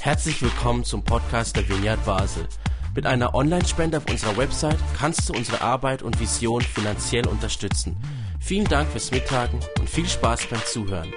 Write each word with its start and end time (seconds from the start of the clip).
Herzlich 0.00 0.40
willkommen 0.42 0.84
zum 0.84 1.02
Podcast 1.02 1.56
der 1.56 1.68
Vineyard 1.68 2.04
Basel. 2.04 2.46
Mit 2.94 3.06
einer 3.06 3.34
Online-Spende 3.34 3.98
auf 3.98 4.08
unserer 4.08 4.36
Website 4.36 4.78
kannst 4.98 5.28
du 5.28 5.34
unsere 5.34 5.60
Arbeit 5.60 6.02
und 6.02 6.18
Vision 6.18 6.62
finanziell 6.62 7.26
unterstützen. 7.26 7.96
Vielen 8.40 8.66
Dank 8.66 8.88
fürs 8.88 9.10
Mittagen 9.10 9.60
und 9.78 9.90
viel 9.90 10.08
Spaß 10.08 10.46
beim 10.46 10.64
Zuhören. 10.64 11.12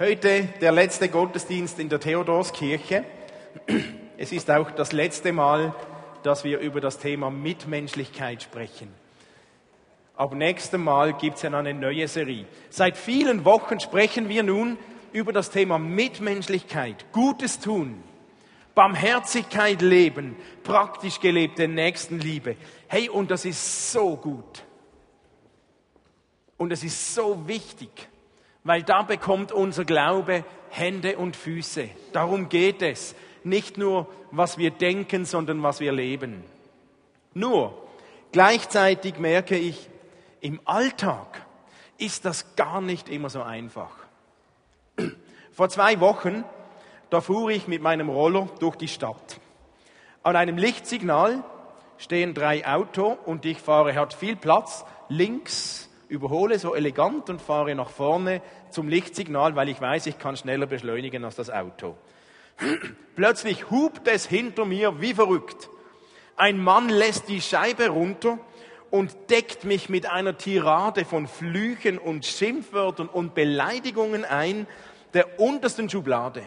Heute 0.00 0.48
der 0.60 0.72
letzte 0.72 1.08
Gottesdienst 1.08 1.78
in 1.78 1.88
der 1.88 2.00
Theodorskirche. 2.00 3.04
Es 4.16 4.32
ist 4.32 4.50
auch 4.50 4.70
das 4.70 4.92
letzte 4.92 5.32
Mal, 5.32 5.74
dass 6.22 6.44
wir 6.44 6.58
über 6.60 6.80
das 6.80 6.98
Thema 6.98 7.30
Mitmenschlichkeit 7.30 8.42
sprechen. 8.42 8.88
Ab 10.18 10.34
nächstem 10.34 10.82
Mal 10.82 11.12
gibt 11.12 11.36
es 11.36 11.42
ja 11.42 11.56
eine 11.56 11.72
neue 11.72 12.08
Serie. 12.08 12.44
Seit 12.70 12.96
vielen 12.96 13.44
Wochen 13.44 13.78
sprechen 13.78 14.28
wir 14.28 14.42
nun 14.42 14.76
über 15.12 15.32
das 15.32 15.48
Thema 15.48 15.78
Mitmenschlichkeit, 15.78 17.06
Gutes 17.12 17.60
tun, 17.60 18.02
Barmherzigkeit 18.74 19.80
leben, 19.80 20.34
praktisch 20.64 21.20
gelebte 21.20 21.68
Nächstenliebe. 21.68 22.56
Hey, 22.88 23.08
und 23.08 23.30
das 23.30 23.44
ist 23.44 23.92
so 23.92 24.16
gut. 24.16 24.64
Und 26.56 26.72
es 26.72 26.82
ist 26.82 27.14
so 27.14 27.46
wichtig, 27.46 28.08
weil 28.64 28.82
da 28.82 29.02
bekommt 29.02 29.52
unser 29.52 29.84
Glaube 29.84 30.44
Hände 30.70 31.16
und 31.16 31.36
Füße. 31.36 31.90
Darum 32.12 32.48
geht 32.48 32.82
es. 32.82 33.14
Nicht 33.44 33.78
nur, 33.78 34.08
was 34.32 34.58
wir 34.58 34.72
denken, 34.72 35.24
sondern 35.24 35.62
was 35.62 35.78
wir 35.78 35.92
leben. 35.92 36.42
Nur, 37.34 37.72
gleichzeitig 38.32 39.20
merke 39.20 39.56
ich, 39.56 39.88
im 40.40 40.60
Alltag 40.64 41.46
ist 41.98 42.24
das 42.24 42.56
gar 42.56 42.80
nicht 42.80 43.08
immer 43.08 43.30
so 43.30 43.42
einfach. 43.42 43.90
Vor 45.52 45.68
zwei 45.68 46.00
Wochen, 46.00 46.44
da 47.10 47.20
fuhr 47.20 47.50
ich 47.50 47.66
mit 47.68 47.82
meinem 47.82 48.08
Roller 48.08 48.48
durch 48.60 48.76
die 48.76 48.88
Stadt. 48.88 49.40
An 50.22 50.36
einem 50.36 50.58
Lichtsignal 50.58 51.42
stehen 51.96 52.34
drei 52.34 52.66
Autos 52.66 53.16
und 53.24 53.44
ich 53.44 53.58
fahre, 53.58 53.94
hat 53.94 54.14
viel 54.14 54.36
Platz, 54.36 54.84
links, 55.08 55.88
überhole 56.08 56.58
so 56.58 56.74
elegant 56.74 57.28
und 57.28 57.42
fahre 57.42 57.74
nach 57.74 57.90
vorne 57.90 58.40
zum 58.70 58.88
Lichtsignal, 58.88 59.56
weil 59.56 59.68
ich 59.68 59.80
weiß, 59.80 60.06
ich 60.06 60.18
kann 60.18 60.36
schneller 60.36 60.66
beschleunigen 60.66 61.24
als 61.24 61.36
das 61.36 61.50
Auto. 61.50 61.96
Plötzlich 63.16 63.70
hupt 63.70 64.06
es 64.08 64.26
hinter 64.26 64.64
mir 64.64 65.00
wie 65.00 65.14
verrückt. 65.14 65.68
Ein 66.36 66.58
Mann 66.58 66.88
lässt 66.88 67.28
die 67.28 67.40
Scheibe 67.40 67.88
runter 67.88 68.38
und 68.90 69.30
deckt 69.30 69.64
mich 69.64 69.88
mit 69.88 70.06
einer 70.06 70.38
Tirade 70.38 71.04
von 71.04 71.26
Flüchen 71.26 71.98
und 71.98 72.24
Schimpfwörtern 72.24 73.08
und 73.08 73.34
Beleidigungen 73.34 74.24
ein, 74.24 74.66
der 75.14 75.40
untersten 75.40 75.88
Schublade. 75.88 76.42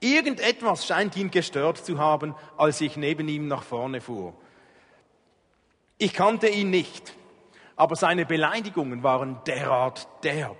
Irgendetwas 0.00 0.86
scheint 0.86 1.16
ihn 1.16 1.30
gestört 1.30 1.78
zu 1.78 1.98
haben, 1.98 2.34
als 2.56 2.80
ich 2.80 2.96
neben 2.96 3.28
ihm 3.28 3.46
nach 3.46 3.62
vorne 3.62 4.00
fuhr. 4.00 4.34
Ich 5.98 6.12
kannte 6.12 6.48
ihn 6.48 6.70
nicht, 6.70 7.14
aber 7.76 7.94
seine 7.94 8.26
Beleidigungen 8.26 9.04
waren 9.04 9.38
derart 9.46 10.08
derb 10.24 10.56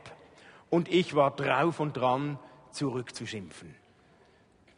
und 0.71 0.89
ich 0.89 1.17
war 1.17 1.35
drauf 1.35 1.81
und 1.81 1.97
dran, 1.97 2.39
zurückzuschimpfen. 2.71 3.75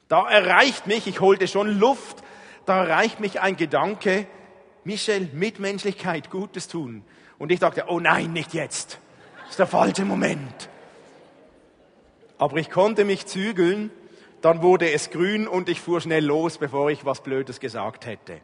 Da 0.08 0.28
erreicht 0.28 0.86
mich, 0.86 1.06
ich 1.06 1.20
holte 1.20 1.46
schon 1.46 1.78
Luft, 1.78 2.22
da 2.66 2.84
erreicht 2.84 3.20
mich 3.20 3.40
ein 3.40 3.56
Gedanke, 3.56 4.26
Michel, 4.84 5.28
Mitmenschlichkeit, 5.32 6.30
Gutes 6.30 6.68
tun. 6.68 7.04
Und 7.38 7.50
ich 7.50 7.60
dachte, 7.60 7.86
oh 7.88 8.00
nein, 8.00 8.32
nicht 8.32 8.54
jetzt. 8.54 8.98
Das 9.42 9.50
ist 9.50 9.58
der 9.58 9.66
falsche 9.66 10.04
Moment. 10.04 10.68
Aber 12.38 12.56
ich 12.56 12.70
konnte 12.70 13.04
mich 13.04 13.26
zügeln, 13.26 13.90
dann 14.40 14.62
wurde 14.62 14.92
es 14.92 15.10
grün 15.10 15.48
und 15.48 15.68
ich 15.68 15.80
fuhr 15.80 16.00
schnell 16.00 16.24
los, 16.24 16.58
bevor 16.58 16.90
ich 16.90 17.04
was 17.04 17.22
Blödes 17.22 17.60
gesagt 17.60 18.06
hätte. 18.06 18.40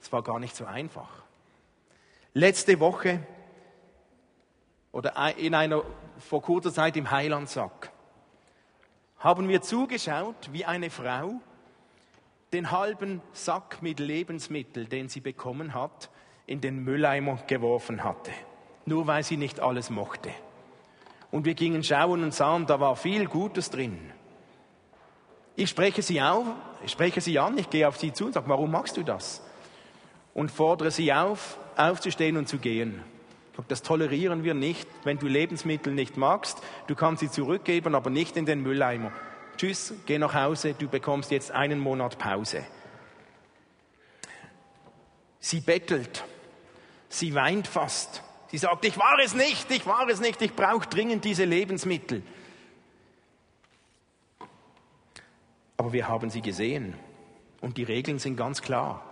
Es 0.00 0.10
war 0.10 0.22
gar 0.22 0.40
nicht 0.40 0.56
so 0.56 0.64
einfach. 0.64 1.08
Letzte 2.34 2.80
Woche 2.80 3.20
oder 4.90 5.36
in 5.36 5.54
einer 5.54 5.82
vor 6.18 6.42
kurzer 6.42 6.72
Zeit 6.72 6.96
im 6.96 7.10
Heilandsack 7.10 7.92
haben 9.18 9.48
wir 9.48 9.62
zugeschaut, 9.62 10.50
wie 10.50 10.64
eine 10.64 10.90
Frau 10.90 11.40
den 12.52 12.70
halben 12.70 13.22
Sack 13.32 13.82
mit 13.82 13.98
Lebensmitteln, 13.98 14.88
den 14.88 15.08
sie 15.08 15.20
bekommen 15.20 15.74
hat, 15.74 16.10
in 16.46 16.60
den 16.60 16.84
Mülleimer 16.84 17.38
geworfen 17.46 18.04
hatte, 18.04 18.30
nur 18.84 19.06
weil 19.06 19.22
sie 19.22 19.38
nicht 19.38 19.60
alles 19.60 19.88
mochte. 19.88 20.30
Und 21.30 21.46
wir 21.46 21.54
gingen 21.54 21.82
schauen 21.82 22.22
und 22.22 22.34
sahen, 22.34 22.66
da 22.66 22.78
war 22.78 22.94
viel 22.94 23.26
Gutes 23.26 23.70
drin. 23.70 23.98
Ich 25.56 25.70
spreche 25.70 26.02
sie 26.02 26.20
auf, 26.20 26.46
ich 26.84 26.92
spreche 26.92 27.22
sie 27.22 27.38
an, 27.38 27.56
ich 27.56 27.70
gehe 27.70 27.88
auf 27.88 27.96
sie 27.96 28.12
zu 28.12 28.26
und 28.26 28.34
sage, 28.34 28.48
warum 28.48 28.70
machst 28.70 28.98
du 28.98 29.02
das? 29.02 29.42
Und 30.34 30.50
fordere 30.50 30.90
sie 30.90 31.12
auf, 31.12 31.58
aufzustehen 31.76 32.36
und 32.36 32.48
zu 32.48 32.58
gehen. 32.58 33.02
Das 33.68 33.82
tolerieren 33.82 34.44
wir 34.44 34.54
nicht, 34.54 34.88
wenn 35.04 35.18
du 35.18 35.26
Lebensmittel 35.26 35.92
nicht 35.92 36.16
magst. 36.16 36.62
Du 36.86 36.94
kannst 36.94 37.20
sie 37.20 37.30
zurückgeben, 37.30 37.94
aber 37.94 38.10
nicht 38.10 38.36
in 38.36 38.46
den 38.46 38.62
Mülleimer 38.62 39.12
tschüss, 39.56 39.94
geh 40.06 40.18
nach 40.18 40.34
Hause, 40.34 40.74
du 40.74 40.88
bekommst 40.88 41.30
jetzt 41.30 41.50
einen 41.50 41.78
Monat 41.78 42.18
Pause. 42.18 42.64
Sie 45.40 45.60
bettelt, 45.60 46.24
sie 47.08 47.34
weint 47.34 47.66
fast. 47.66 48.22
Sie 48.48 48.58
sagt, 48.58 48.84
ich 48.84 48.98
war 48.98 49.18
es 49.18 49.34
nicht, 49.34 49.70
ich 49.70 49.86
war 49.86 50.08
es 50.08 50.20
nicht, 50.20 50.40
ich 50.42 50.54
brauche 50.54 50.86
dringend 50.86 51.24
diese 51.24 51.44
Lebensmittel. 51.44 52.22
Aber 55.76 55.92
wir 55.92 56.06
haben 56.06 56.30
sie 56.30 56.42
gesehen 56.42 56.94
und 57.60 57.76
die 57.76 57.82
Regeln 57.82 58.18
sind 58.18 58.36
ganz 58.36 58.62
klar. 58.62 59.04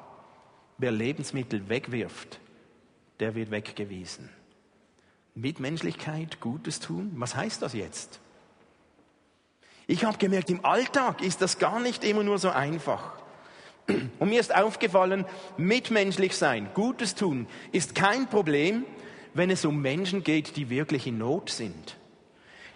Wer 0.79 0.93
Lebensmittel 0.93 1.69
wegwirft, 1.69 2.39
der 3.19 3.35
wird 3.35 3.51
weggewiesen. 3.51 4.31
Mitmenschlichkeit, 5.35 6.41
Gutes 6.41 6.81
tun, 6.81 7.13
was 7.17 7.35
heißt 7.35 7.63
das 7.63 7.73
jetzt? 7.73 8.21
Ich 9.91 10.05
habe 10.05 10.19
gemerkt, 10.19 10.51
im 10.51 10.65
Alltag 10.65 11.21
ist 11.21 11.43
das 11.43 11.59
gar 11.59 11.81
nicht 11.81 12.05
immer 12.05 12.23
nur 12.23 12.39
so 12.39 12.51
einfach. 12.51 13.11
Und 14.21 14.29
mir 14.29 14.39
ist 14.39 14.55
aufgefallen, 14.55 15.25
mitmenschlich 15.57 16.37
sein, 16.37 16.69
Gutes 16.75 17.17
tun, 17.17 17.49
ist 17.73 17.97
kein 17.97 18.29
Problem, 18.29 18.85
wenn 19.35 19.51
es 19.51 19.65
um 19.65 19.83
Menschen 19.83 20.23
geht, 20.23 20.57
die 20.57 20.71
wirklich 20.71 21.09
in 21.09 21.19
Not 21.19 21.51
sind. 21.51 21.97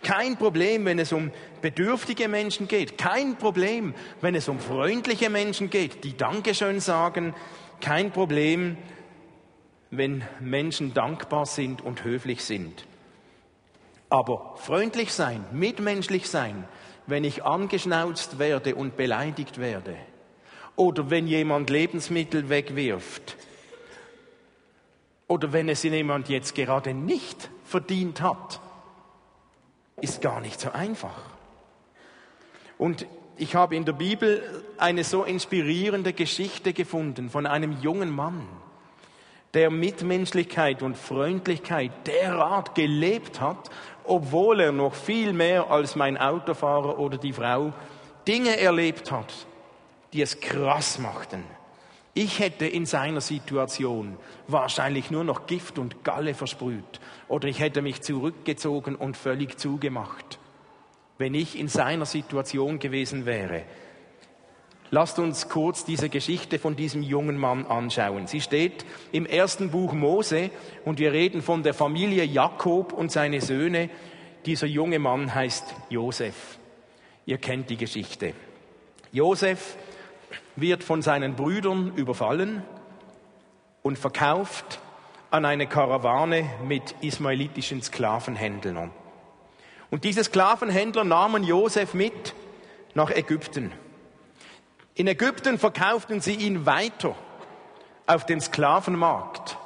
Kein 0.03 0.37
Problem, 0.37 0.87
wenn 0.87 0.99
es 0.99 1.13
um 1.13 1.31
bedürftige 1.63 2.27
Menschen 2.27 2.67
geht. 2.67 2.99
Kein 2.99 3.37
Problem, 3.37 3.95
wenn 4.21 4.35
es 4.35 4.49
um 4.49 4.59
freundliche 4.59 5.31
Menschen 5.31 5.71
geht, 5.71 6.03
die 6.03 6.17
Dankeschön 6.17 6.81
sagen. 6.81 7.33
Kein 7.81 8.11
Problem, 8.11 8.77
wenn 9.93 10.25
Menschen 10.41 10.95
dankbar 10.95 11.47
sind 11.47 11.81
und 11.81 12.03
höflich 12.03 12.43
sind. 12.43 12.85
Aber 14.11 14.57
freundlich 14.57 15.13
sein, 15.13 15.45
mitmenschlich 15.53 16.29
sein, 16.29 16.65
wenn 17.06 17.25
ich 17.25 17.44
angeschnauzt 17.44 18.38
werde 18.38 18.75
und 18.75 18.97
beleidigt 18.97 19.59
werde. 19.59 19.97
Oder 20.76 21.10
wenn 21.10 21.26
jemand 21.26 21.70
Lebensmittel 21.70 22.48
wegwirft. 22.48 23.37
Oder 25.28 25.53
wenn 25.53 25.69
es 25.69 25.82
jemand 25.82 26.28
jetzt 26.28 26.54
gerade 26.54 26.94
nicht 26.94 27.50
verdient 27.65 28.20
hat, 28.20 28.60
ist 30.00 30.20
gar 30.20 30.41
nicht 30.41 30.60
so 30.60 30.70
einfach. 30.72 31.22
Und 32.78 33.06
ich 33.36 33.54
habe 33.54 33.76
in 33.76 33.84
der 33.84 33.92
Bibel 33.92 34.42
eine 34.78 35.04
so 35.04 35.25
inspirierende 35.25 36.12
Geschichte 36.12 36.72
gefunden 36.72 37.31
von 37.31 37.47
einem 37.47 37.81
jungen 37.81 38.10
Mann, 38.10 38.47
der 39.54 39.70
Mitmenschlichkeit 39.70 40.82
und 40.82 40.97
Freundlichkeit 40.97 41.92
derart 42.06 42.75
gelebt 42.75 43.41
hat 43.41 43.70
obwohl 44.04 44.60
er 44.60 44.72
noch 44.72 44.94
viel 44.94 45.32
mehr 45.32 45.70
als 45.70 45.97
mein 45.97 46.19
Autofahrer 46.19 46.98
oder 46.98 47.16
die 47.18 47.33
Frau 47.33 47.72
Dinge 48.28 48.59
erlebt 48.59 49.10
hat, 49.10 49.33
die 50.12 50.22
es 50.22 50.41
krass 50.41 50.98
machten. 50.98 51.42
Ich 52.12 52.39
hätte 52.39 52.66
in 52.66 52.86
seiner 52.86 53.21
Situation 53.21 54.16
wahrscheinlich 54.47 55.10
nur 55.10 55.24
noch 55.24 55.47
Gift 55.47 55.78
und 55.78 56.04
Galle 56.04 56.34
versprüht 56.34 57.00
oder 57.28 57.48
ich 57.48 57.59
hätte 57.59 57.83
mich 57.83 58.03
zurückgezogen 58.03 58.95
und 58.95 59.16
völlig 59.16 59.59
zugemacht, 59.59 60.39
wenn 61.18 61.34
ich 61.34 61.59
in 61.59 61.68
seiner 61.68 62.07
Situation 62.07 62.78
gewesen 62.78 63.27
wäre. 63.27 63.62
Lasst 64.95 65.19
uns 65.19 65.49
kurz 65.49 65.85
diese 65.85 66.09
Geschichte 66.09 66.61
von 66.61 66.77
diesem 66.77 67.03
jungen 67.03 67.37
Mann 67.37 67.67
anschauen. 67.67 68.29
Sie 68.29 68.41
steht 68.41 68.87
im 69.11 69.27
ersten 69.27 69.73
Buch 69.73 69.93
Mose 69.93 70.51
und 70.85 71.01
wir 71.01 71.13
reden 71.13 71.43
von 71.43 71.65
der 71.65 71.75
Familie 71.75 72.23
Jakob 72.23 72.93
und 72.93 73.11
seine 73.11 73.41
Söhne. 73.41 73.91
Dieser 74.47 74.69
junge 74.69 75.01
Mann 75.01 75.35
heißt 75.35 75.65
Josef. 75.91 76.61
Ihr 77.27 77.39
kennt 77.39 77.71
die 77.71 77.77
Geschichte. 77.77 78.35
Josef 79.11 79.77
wird 80.55 80.85
von 80.85 81.03
seinen 81.03 81.35
Brüdern 81.35 81.97
überfallen 81.97 82.63
und 83.83 83.99
verkauft 83.99 84.79
an 85.33 85.45
eine 85.45 85.67
Karawane 85.67 86.49
mit 86.69 86.95
ismaelitischen 87.01 87.83
Sklavenhändlern. 87.83 88.93
Und 89.91 90.05
diese 90.05 90.23
Sklavenhändler 90.23 91.03
nahmen 91.03 91.43
Josef 91.43 91.95
mit 91.95 92.33
nach 92.95 93.11
Ägypten. 93.11 93.73
In 94.97 95.09
Ägypten 95.09 95.59
verkauften 95.59 96.21
sie 96.21 96.35
ihn 96.35 96.67
weiter 96.67 97.17
auf 98.07 98.27
den 98.27 98.41
Sklavenmarkt, 98.41 99.57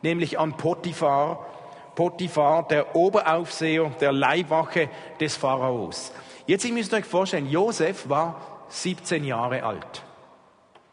nämlich 0.00 0.38
an 0.38 0.56
Potiphar, 0.56 1.46
Potiphar, 1.94 2.66
der 2.68 2.96
Oberaufseher 2.96 3.90
der 4.00 4.12
Leibwache 4.12 4.88
des 5.20 5.36
Pharaos. 5.36 6.12
Jetzt, 6.46 6.64
ihr 6.64 6.72
müsst 6.72 6.94
euch 6.94 7.04
vorstellen, 7.04 7.50
Josef 7.50 8.08
war 8.08 8.64
17 8.68 9.24
Jahre 9.24 9.62
alt. 9.62 10.02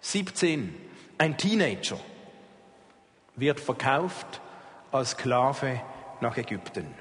17, 0.02 0.76
ein 1.18 1.38
Teenager, 1.38 1.98
wird 3.38 3.62
verkauft 3.62 4.42
als 4.92 5.12
Sklave 5.12 5.82
nach 6.20 6.36
Ägypten. 6.36 6.94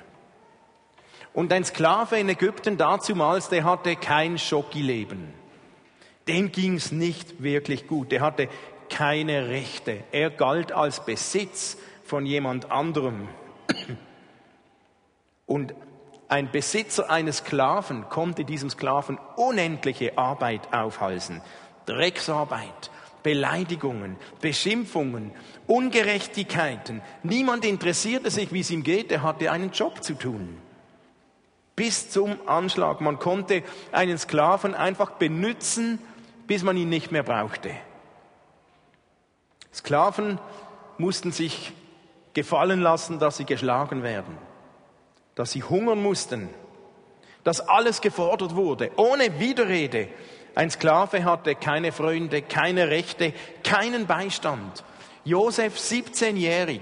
Und 1.35 1.53
ein 1.53 1.65
Sklave 1.65 2.19
in 2.21 2.29
Ägypten 2.29 2.77
dazumals, 2.77 3.49
der 3.49 3.65
hatte 3.65 3.97
kein 3.97 4.39
Schocki-Leben. 4.39 5.35
Dem 6.29 6.53
ging's 6.53 6.93
nicht 6.93 7.43
wirklich 7.43 7.87
gut. 7.87 8.13
Der 8.13 8.21
hatte 8.21 8.49
keine 8.91 9.49
Rechte. 9.49 10.05
Er 10.13 10.31
galt 10.31 10.73
als 10.73 11.05
Besitz 11.05 11.79
von 12.05 12.27
jemand 12.27 12.71
anderem. 12.71 13.29
Und 15.47 15.75
ein 16.29 16.51
Besitzer 16.51 17.11
eines 17.11 17.39
Sklaven 17.39 18.09
konnte 18.11 18.45
diesem 18.45 18.69
Sklaven 18.69 19.19
unendliche 19.37 20.19
Arbeit 20.19 20.73
aufhalsen. 20.75 21.41
Drecksarbeit, 21.87 22.91
Beleidigungen, 23.23 24.17
Beschimpfungen, 24.43 25.33
Ungerechtigkeiten. 25.67 27.01
Niemand 27.23 27.65
interessierte 27.65 28.31
sich, 28.31 28.53
wie 28.53 28.61
es 28.61 28.71
ihm 28.71 28.83
geht. 28.83 29.11
Er 29.11 29.23
hatte 29.23 29.51
einen 29.51 29.71
Job 29.71 30.03
zu 30.05 30.15
tun. 30.15 30.59
Bis 31.77 32.11
zum 32.11 32.37
Anschlag. 32.47 33.01
Man 33.01 33.19
konnte 33.19 33.63
einen 33.93 34.19
Sklaven 34.19 34.75
einfach 34.75 35.13
benutzen, 35.13 35.99
bis 36.49 36.65
man 36.65 36.77
ihn 36.77 36.89
nicht 36.89 37.13
mehr 37.13 37.23
brauchte. 37.23 37.71
Sklaven 39.73 40.41
mussten 40.97 41.31
sich 41.31 41.73
gefallen 42.35 42.81
lassen, 42.81 43.21
dass 43.21 43.37
sie 43.37 43.45
geschlagen 43.45 44.03
werden, 44.03 44.37
dass 45.37 45.53
sie 45.53 45.63
hungern 45.63 46.03
mussten, 46.03 46.49
dass 47.45 47.61
alles 47.61 48.01
gefordert 48.01 48.57
wurde, 48.57 48.91
ohne 48.97 49.39
Widerrede. 49.39 50.09
Ein 50.55 50.71
Sklave 50.71 51.25
hatte 51.25 51.55
keine 51.55 51.93
Freunde, 51.93 52.43
keine 52.43 52.89
Rechte, 52.89 53.33
keinen 53.63 54.07
Beistand. 54.07 54.85
Josef, 55.25 55.77
17-jährig, 55.77 56.81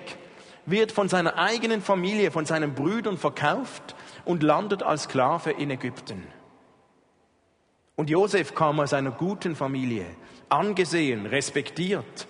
wird 0.65 0.93
von 0.93 1.09
seiner 1.09 1.37
eigenen 1.37 1.83
Familie, 1.83 2.31
von 2.31 2.47
seinen 2.47 2.75
Brüdern 2.75 3.19
verkauft 3.19 3.95
und 4.25 4.43
landet 4.43 4.83
als 4.83 5.05
Sklave 5.05 5.51
in 5.51 5.71
Ägypten. 5.71 6.27
Und 7.97 8.11
Josef 8.11 8.55
kam 8.55 8.79
aus 8.79 8.93
einer 8.93 9.11
guten 9.11 9.57
Familie, 9.57 10.07
angesehen, 10.51 11.27
respektiert, 11.27 12.29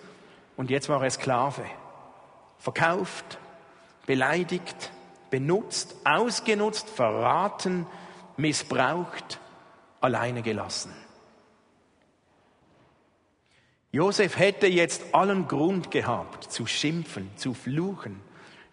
und 0.57 0.71
jetzt 0.71 0.89
war 0.89 1.03
er 1.03 1.11
Sklave, 1.11 1.65
verkauft, 2.57 3.39
beleidigt, 4.07 4.91
benutzt, 5.29 5.97
ausgenutzt, 6.05 6.89
verraten, 6.89 7.87
missbraucht, 8.37 9.41
alleine 10.01 10.43
gelassen. 10.43 10.93
Josef 13.91 14.39
hätte 14.39 14.67
jetzt 14.67 15.15
allen 15.15 15.49
Grund 15.49 15.91
gehabt, 15.91 16.45
zu 16.45 16.67
schimpfen, 16.67 17.31
zu 17.37 17.55
fluchen, 17.55 18.21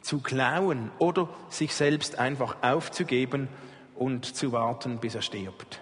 zu 0.02 0.22
klauen 0.22 0.92
oder 1.00 1.30
sich 1.50 1.74
selbst 1.74 2.20
einfach 2.20 2.58
aufzugeben 2.62 3.48
und 3.96 4.26
zu 4.26 4.52
warten, 4.52 5.00
bis 5.00 5.16
er 5.16 5.22
stirbt. 5.22 5.82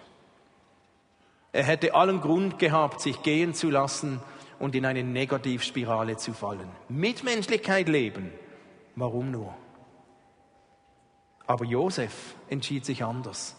Er 1.52 1.64
hätte 1.64 1.94
allen 1.94 2.20
Grund 2.20 2.58
gehabt, 2.58 3.00
sich 3.00 3.22
gehen 3.22 3.52
zu 3.54 3.70
lassen 3.70 4.20
und 4.58 4.74
in 4.74 4.86
eine 4.86 5.04
Negativspirale 5.04 6.16
zu 6.16 6.32
fallen. 6.32 6.68
Mitmenschlichkeit 6.88 7.88
leben, 7.88 8.32
warum 8.96 9.30
nur? 9.30 9.54
Aber 11.46 11.64
Josef 11.64 12.12
entschied 12.48 12.86
sich 12.86 13.04
anders. 13.04 13.54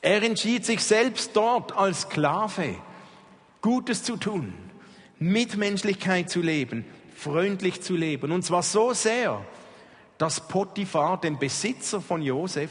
Er 0.00 0.22
entschied 0.22 0.64
sich 0.64 0.82
selbst 0.82 1.36
dort 1.36 1.76
als 1.76 2.02
Sklave 2.02 2.76
Gutes 3.60 4.02
zu 4.02 4.16
tun, 4.16 4.54
Mitmenschlichkeit 5.18 6.30
zu 6.30 6.40
leben, 6.40 6.84
freundlich 7.14 7.80
zu 7.82 7.94
leben. 7.94 8.32
Und 8.32 8.42
zwar 8.42 8.62
so 8.62 8.92
sehr, 8.92 9.44
dass 10.18 10.48
Potiphar, 10.48 11.20
dem 11.20 11.38
Besitzer 11.38 12.00
von 12.00 12.22
Josef, 12.22 12.70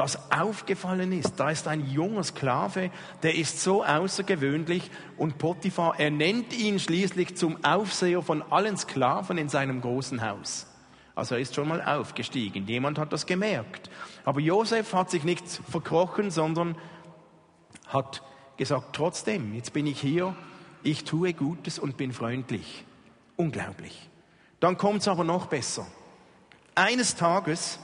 das 0.00 0.32
aufgefallen 0.32 1.12
ist. 1.12 1.34
Da 1.36 1.50
ist 1.50 1.68
ein 1.68 1.90
junger 1.90 2.24
Sklave, 2.24 2.90
der 3.22 3.34
ist 3.34 3.60
so 3.60 3.84
außergewöhnlich 3.84 4.90
und 5.18 5.36
Potiphar, 5.36 6.00
er 6.00 6.10
nennt 6.10 6.54
ihn 6.54 6.80
schließlich 6.80 7.36
zum 7.36 7.62
Aufseher 7.62 8.22
von 8.22 8.40
allen 8.50 8.78
Sklaven 8.78 9.36
in 9.36 9.50
seinem 9.50 9.82
großen 9.82 10.26
Haus. 10.26 10.66
Also 11.14 11.34
er 11.34 11.42
ist 11.42 11.54
schon 11.54 11.68
mal 11.68 11.82
aufgestiegen. 11.82 12.66
Jemand 12.66 12.98
hat 12.98 13.12
das 13.12 13.26
gemerkt. 13.26 13.90
Aber 14.24 14.40
Josef 14.40 14.94
hat 14.94 15.10
sich 15.10 15.22
nicht 15.22 15.46
verkrochen, 15.46 16.30
sondern 16.30 16.78
hat 17.86 18.22
gesagt, 18.56 18.96
trotzdem, 18.96 19.54
jetzt 19.54 19.74
bin 19.74 19.86
ich 19.86 20.00
hier, 20.00 20.34
ich 20.82 21.04
tue 21.04 21.34
Gutes 21.34 21.78
und 21.78 21.98
bin 21.98 22.12
freundlich. 22.14 22.86
Unglaublich. 23.36 24.08
Dann 24.60 24.78
kommt 24.78 25.02
es 25.02 25.08
aber 25.08 25.24
noch 25.24 25.44
besser. 25.46 25.86
Eines 26.74 27.16
Tages 27.16 27.78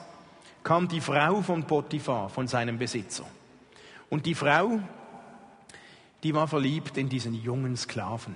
kam 0.66 0.88
die 0.88 1.00
Frau 1.00 1.42
von 1.42 1.62
Potiphar, 1.62 2.28
von 2.28 2.48
seinem 2.48 2.76
Besitzer. 2.76 3.24
Und 4.10 4.26
die 4.26 4.34
Frau, 4.34 4.80
die 6.24 6.34
war 6.34 6.48
verliebt 6.48 6.98
in 6.98 7.08
diesen 7.08 7.34
jungen 7.40 7.76
Sklaven. 7.76 8.34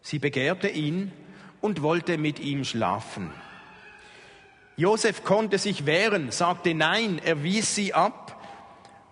Sie 0.00 0.18
begehrte 0.18 0.66
ihn 0.66 1.12
und 1.60 1.80
wollte 1.80 2.18
mit 2.18 2.40
ihm 2.40 2.64
schlafen. 2.64 3.30
Josef 4.76 5.22
konnte 5.22 5.58
sich 5.58 5.86
wehren, 5.86 6.32
sagte 6.32 6.74
nein, 6.74 7.20
er 7.24 7.44
wies 7.44 7.72
sie 7.72 7.94
ab. 7.94 8.44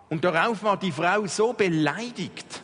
Und 0.09 0.25
darauf 0.25 0.63
war 0.63 0.75
die 0.75 0.91
Frau 0.91 1.25
so 1.27 1.53
beleidigt, 1.53 2.61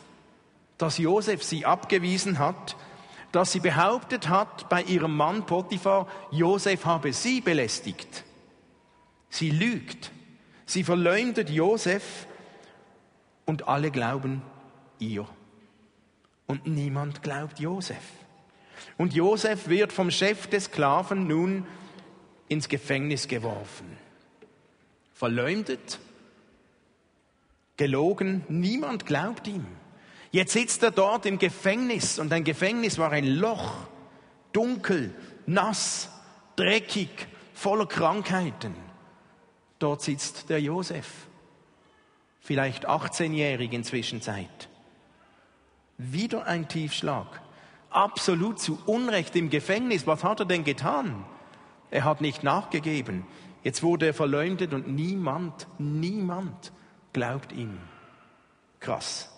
dass 0.76 0.98
Josef 0.98 1.42
sie 1.42 1.64
abgewiesen 1.64 2.38
hat, 2.38 2.76
dass 3.32 3.52
sie 3.52 3.60
behauptet 3.60 4.28
hat 4.28 4.68
bei 4.68 4.82
ihrem 4.82 5.16
Mann 5.16 5.46
Potiphar, 5.46 6.06
Josef 6.32 6.84
habe 6.84 7.14
sie 7.14 7.40
belästigt. 7.40 8.24
Sie 9.30 9.50
lügt. 9.50 10.10
Sie 10.66 10.84
verleumdet 10.84 11.50
Josef 11.50 12.26
und 13.46 13.68
alle 13.68 13.90
glauben 13.90 14.42
ihr. 14.98 15.26
Und 16.46 16.66
niemand 16.66 17.22
glaubt 17.22 17.58
Josef. 17.60 18.02
Und 18.96 19.14
Josef 19.14 19.68
wird 19.68 19.92
vom 19.92 20.10
Chef 20.10 20.46
des 20.46 20.64
Sklaven 20.64 21.26
nun 21.26 21.66
ins 22.48 22.68
Gefängnis 22.68 23.28
geworfen. 23.28 23.86
Verleumdet, 25.14 25.98
gelogen, 27.76 28.44
niemand 28.48 29.06
glaubt 29.06 29.46
ihm. 29.46 29.66
Jetzt 30.30 30.52
sitzt 30.52 30.82
er 30.82 30.90
dort 30.90 31.26
im 31.26 31.38
Gefängnis 31.38 32.18
und 32.18 32.32
ein 32.32 32.44
Gefängnis 32.44 32.98
war 32.98 33.12
ein 33.12 33.26
Loch, 33.26 33.88
dunkel, 34.52 35.14
nass, 35.46 36.10
dreckig, 36.56 37.08
voller 37.54 37.86
Krankheiten. 37.86 38.74
Dort 39.78 40.02
sitzt 40.02 40.50
der 40.50 40.60
Josef, 40.60 41.06
vielleicht 42.40 42.88
18-jährig 42.88 43.72
in 43.72 43.84
Zwischenzeit. 43.84 44.68
Wieder 45.98 46.46
ein 46.46 46.68
Tiefschlag. 46.68 47.40
Absolut 47.90 48.60
zu 48.60 48.78
Unrecht 48.86 49.34
im 49.36 49.50
Gefängnis. 49.50 50.06
Was 50.06 50.24
hat 50.24 50.40
er 50.40 50.46
denn 50.46 50.64
getan? 50.64 51.24
Er 51.90 52.04
hat 52.04 52.20
nicht 52.20 52.42
nachgegeben. 52.42 53.26
Jetzt 53.62 53.82
wurde 53.82 54.06
er 54.06 54.14
verleumdet 54.14 54.72
und 54.72 54.88
niemand, 54.88 55.66
niemand 55.78 56.72
glaubt 57.12 57.52
ihm. 57.52 57.78
Krass. 58.80 59.30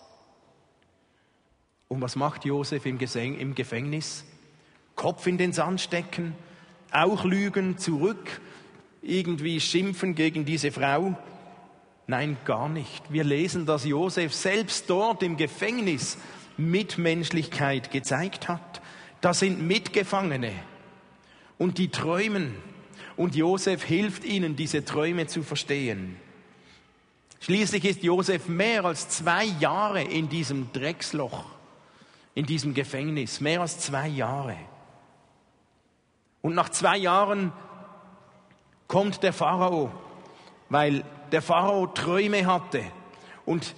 Und 1.87 2.01
was 2.01 2.15
macht 2.15 2.45
Josef 2.45 2.85
im 2.85 2.97
Gefängnis? 2.97 4.25
Kopf 4.95 5.27
in 5.27 5.37
den 5.37 5.53
Sand 5.53 5.81
stecken, 5.81 6.35
auch 6.91 7.23
lügen, 7.23 7.77
zurück 7.77 8.41
irgendwie 9.01 9.59
schimpfen 9.59 10.15
gegen 10.15 10.45
diese 10.45 10.71
Frau. 10.71 11.17
Nein, 12.07 12.37
gar 12.45 12.69
nicht. 12.69 13.11
Wir 13.11 13.23
lesen, 13.23 13.65
dass 13.65 13.85
Josef 13.85 14.33
selbst 14.33 14.89
dort 14.89 15.23
im 15.23 15.37
Gefängnis 15.37 16.17
Mitmenschlichkeit 16.57 17.91
gezeigt 17.91 18.47
hat. 18.47 18.81
Da 19.21 19.33
sind 19.33 19.61
Mitgefangene 19.61 20.51
und 21.57 21.77
die 21.77 21.89
träumen 21.89 22.55
und 23.17 23.35
Josef 23.35 23.83
hilft 23.83 24.23
ihnen, 24.23 24.55
diese 24.55 24.83
Träume 24.83 25.27
zu 25.27 25.43
verstehen. 25.43 26.17
Schließlich 27.39 27.85
ist 27.85 28.03
Josef 28.03 28.47
mehr 28.47 28.85
als 28.85 29.09
zwei 29.09 29.45
Jahre 29.45 30.03
in 30.03 30.29
diesem 30.29 30.71
Drecksloch, 30.73 31.45
in 32.35 32.45
diesem 32.45 32.73
Gefängnis, 32.73 33.41
mehr 33.41 33.61
als 33.61 33.79
zwei 33.79 34.07
Jahre. 34.07 34.57
Und 36.41 36.55
nach 36.55 36.69
zwei 36.69 36.97
Jahren 36.97 37.51
kommt 38.91 39.23
der 39.23 39.31
Pharao, 39.31 39.89
weil 40.67 41.05
der 41.31 41.41
Pharao 41.41 41.87
Träume 41.87 42.45
hatte 42.45 42.83
und 43.45 43.73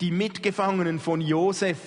die 0.00 0.10
Mitgefangenen 0.10 0.98
von 0.98 1.20
Josef, 1.20 1.78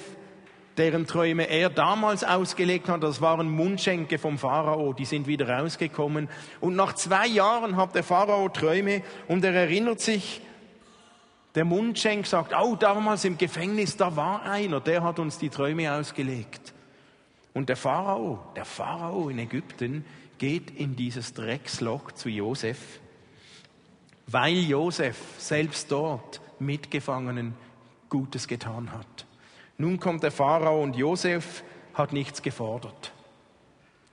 deren 0.77 1.05
Träume 1.05 1.49
er 1.49 1.69
damals 1.69 2.23
ausgelegt 2.23 2.87
hat, 2.87 3.03
das 3.03 3.19
waren 3.19 3.49
Mundschenke 3.49 4.17
vom 4.17 4.37
Pharao, 4.37 4.93
die 4.93 5.03
sind 5.03 5.27
wieder 5.27 5.49
rausgekommen. 5.49 6.29
Und 6.61 6.77
nach 6.77 6.93
zwei 6.93 7.27
Jahren 7.27 7.75
hat 7.75 7.93
der 7.93 8.03
Pharao 8.03 8.47
Träume 8.47 9.01
und 9.27 9.43
er 9.43 9.53
erinnert 9.53 9.99
sich, 9.99 10.39
der 11.55 11.65
Mundschenk 11.65 12.25
sagt, 12.25 12.53
oh, 12.57 12.77
damals 12.77 13.25
im 13.25 13.37
Gefängnis, 13.37 13.97
da 13.97 14.15
war 14.15 14.43
einer, 14.43 14.79
der 14.79 15.03
hat 15.03 15.19
uns 15.19 15.37
die 15.37 15.49
Träume 15.49 15.93
ausgelegt. 15.93 16.73
Und 17.53 17.67
der 17.67 17.75
Pharao, 17.75 18.39
der 18.55 18.63
Pharao 18.63 19.27
in 19.27 19.39
Ägypten, 19.39 20.05
geht 20.41 20.71
in 20.71 20.95
dieses 20.95 21.35
Drecksloch 21.35 22.13
zu 22.13 22.27
Josef, 22.27 22.99
weil 24.25 24.57
Josef 24.57 25.15
selbst 25.37 25.91
dort 25.91 26.41
Mitgefangenen 26.57 27.53
Gutes 28.09 28.47
getan 28.47 28.91
hat. 28.91 29.27
Nun 29.77 29.99
kommt 29.99 30.23
der 30.23 30.31
Pharao 30.31 30.81
und 30.81 30.95
Josef 30.95 31.63
hat 31.93 32.11
nichts 32.11 32.41
gefordert. 32.41 33.13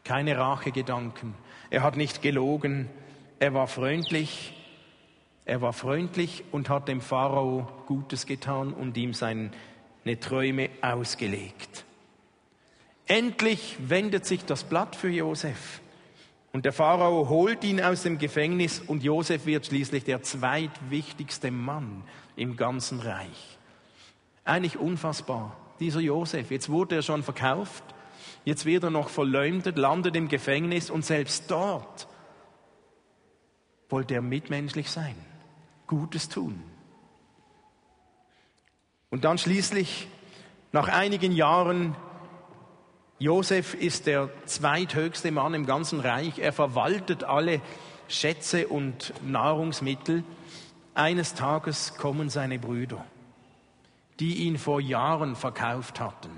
Keine 0.04 0.36
Rachegedanken. 0.36 1.32
Er 1.70 1.82
hat 1.82 1.96
nicht 1.96 2.20
gelogen. 2.20 2.90
Er 3.38 3.54
war 3.54 3.66
freundlich. 3.66 4.52
Er 5.46 5.62
war 5.62 5.72
freundlich 5.72 6.44
und 6.52 6.68
hat 6.68 6.88
dem 6.88 7.00
Pharao 7.00 7.66
Gutes 7.86 8.26
getan 8.26 8.74
und 8.74 8.98
ihm 8.98 9.14
seine 9.14 9.50
Träume 10.20 10.68
ausgelegt. 10.82 11.86
Endlich 13.06 13.76
wendet 13.80 14.26
sich 14.26 14.44
das 14.44 14.64
Blatt 14.64 14.94
für 14.94 15.08
Josef. 15.08 15.80
Und 16.52 16.64
der 16.64 16.72
Pharao 16.72 17.28
holt 17.28 17.62
ihn 17.62 17.80
aus 17.80 18.02
dem 18.02 18.18
Gefängnis 18.18 18.80
und 18.80 19.02
Josef 19.02 19.44
wird 19.46 19.66
schließlich 19.66 20.04
der 20.04 20.22
zweitwichtigste 20.22 21.50
Mann 21.50 22.04
im 22.36 22.56
ganzen 22.56 23.00
Reich. 23.00 23.58
Eigentlich 24.44 24.78
unfassbar, 24.78 25.56
dieser 25.78 26.00
Josef. 26.00 26.50
Jetzt 26.50 26.70
wurde 26.70 26.96
er 26.96 27.02
schon 27.02 27.22
verkauft, 27.22 27.84
jetzt 28.44 28.64
wird 28.64 28.84
er 28.84 28.90
noch 28.90 29.10
verleumdet, 29.10 29.76
landet 29.76 30.16
im 30.16 30.28
Gefängnis 30.28 30.88
und 30.88 31.04
selbst 31.04 31.50
dort 31.50 32.08
wollte 33.90 34.14
er 34.14 34.22
mitmenschlich 34.22 34.90
sein, 34.90 35.14
Gutes 35.86 36.28
tun. 36.28 36.62
Und 39.10 39.24
dann 39.24 39.38
schließlich, 39.38 40.08
nach 40.72 40.88
einigen 40.88 41.32
Jahren, 41.32 41.96
Josef 43.20 43.74
ist 43.74 44.06
der 44.06 44.30
zweithöchste 44.46 45.32
Mann 45.32 45.52
im 45.52 45.66
ganzen 45.66 45.98
Reich. 45.98 46.38
Er 46.38 46.52
verwaltet 46.52 47.24
alle 47.24 47.60
Schätze 48.06 48.68
und 48.68 49.12
Nahrungsmittel. 49.26 50.22
Eines 50.94 51.34
Tages 51.34 51.94
kommen 51.96 52.30
seine 52.30 52.60
Brüder, 52.60 53.04
die 54.20 54.46
ihn 54.46 54.56
vor 54.56 54.80
Jahren 54.80 55.34
verkauft 55.34 55.98
hatten. 55.98 56.30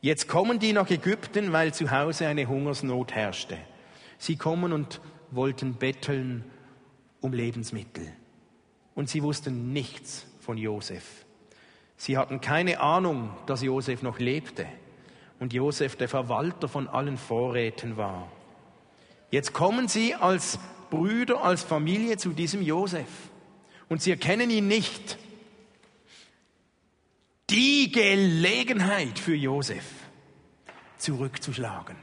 Jetzt 0.00 0.26
kommen 0.26 0.58
die 0.58 0.72
nach 0.72 0.88
Ägypten, 0.88 1.52
weil 1.52 1.74
zu 1.74 1.90
Hause 1.90 2.28
eine 2.28 2.48
Hungersnot 2.48 3.12
herrschte. 3.12 3.58
Sie 4.16 4.36
kommen 4.36 4.72
und 4.72 5.02
wollten 5.30 5.74
betteln 5.74 6.44
um 7.20 7.34
Lebensmittel. 7.34 8.10
Und 8.94 9.10
sie 9.10 9.22
wussten 9.22 9.74
nichts 9.74 10.26
von 10.40 10.56
Josef. 10.56 11.26
Sie 11.98 12.16
hatten 12.16 12.40
keine 12.40 12.80
Ahnung, 12.80 13.36
dass 13.44 13.60
Josef 13.60 14.02
noch 14.02 14.18
lebte 14.18 14.66
und 15.40 15.52
Josef 15.52 15.96
der 15.96 16.08
Verwalter 16.08 16.68
von 16.68 16.88
allen 16.88 17.16
Vorräten 17.16 17.96
war. 17.96 18.30
Jetzt 19.30 19.52
kommen 19.52 19.88
sie 19.88 20.14
als 20.14 20.58
Brüder, 20.90 21.42
als 21.42 21.62
Familie 21.62 22.16
zu 22.16 22.30
diesem 22.30 22.62
Josef 22.62 23.08
und 23.88 24.02
sie 24.02 24.10
erkennen 24.10 24.50
ihn 24.50 24.68
nicht. 24.68 25.18
Die 27.50 27.90
Gelegenheit 27.90 29.18
für 29.18 29.34
Josef 29.34 29.84
zurückzuschlagen, 30.98 31.96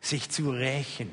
sich 0.00 0.30
zu 0.30 0.50
rächen. 0.50 1.10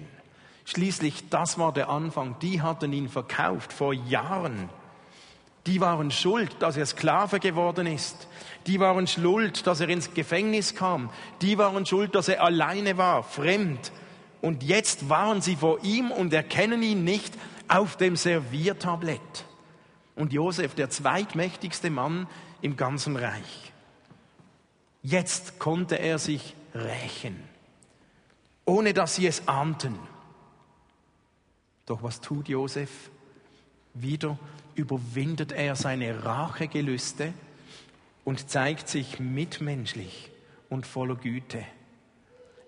Schließlich, 0.65 1.29
das 1.29 1.59
war 1.59 1.73
der 1.73 1.89
Anfang. 1.89 2.39
Die 2.39 2.61
hatten 2.61 2.93
ihn 2.93 3.09
verkauft 3.09 3.73
vor 3.73 3.93
Jahren. 3.93 4.69
Die 5.65 5.79
waren 5.79 6.11
schuld, 6.11 6.55
dass 6.59 6.75
er 6.75 6.85
Sklave 6.85 7.39
geworden 7.39 7.87
ist. 7.87 8.27
Die 8.67 8.79
waren 8.79 9.07
schuld, 9.07 9.65
dass 9.65 9.79
er 9.79 9.89
ins 9.89 10.13
Gefängnis 10.13 10.75
kam. 10.75 11.09
Die 11.41 11.57
waren 11.57 11.85
schuld, 11.85 12.15
dass 12.15 12.27
er 12.27 12.43
alleine 12.43 12.97
war, 12.97 13.23
fremd. 13.23 13.91
Und 14.41 14.63
jetzt 14.63 15.09
waren 15.09 15.41
sie 15.41 15.55
vor 15.55 15.83
ihm 15.83 16.11
und 16.11 16.33
erkennen 16.33 16.83
ihn 16.83 17.03
nicht 17.05 17.33
auf 17.69 17.95
dem 17.95 18.17
Serviertablett. 18.17 19.45
Und 20.15 20.33
Josef, 20.33 20.75
der 20.75 20.89
zweitmächtigste 20.89 21.89
Mann 21.89 22.27
im 22.61 22.75
ganzen 22.75 23.15
Reich. 23.15 23.71
Jetzt 25.01 25.59
konnte 25.59 25.97
er 25.97 26.19
sich 26.19 26.55
rächen, 26.73 27.41
ohne 28.65 28.93
dass 28.93 29.15
sie 29.15 29.27
es 29.27 29.47
ahnten. 29.47 29.97
Doch 31.85 32.03
was 32.03 32.21
tut 32.21 32.47
Josef? 32.47 32.89
Wieder 33.93 34.37
überwindet 34.75 35.51
er 35.51 35.75
seine 35.75 36.25
Rachegelüste 36.25 37.33
und 38.23 38.49
zeigt 38.49 38.87
sich 38.87 39.19
mitmenschlich 39.19 40.31
und 40.69 40.85
voller 40.85 41.15
Güte. 41.15 41.63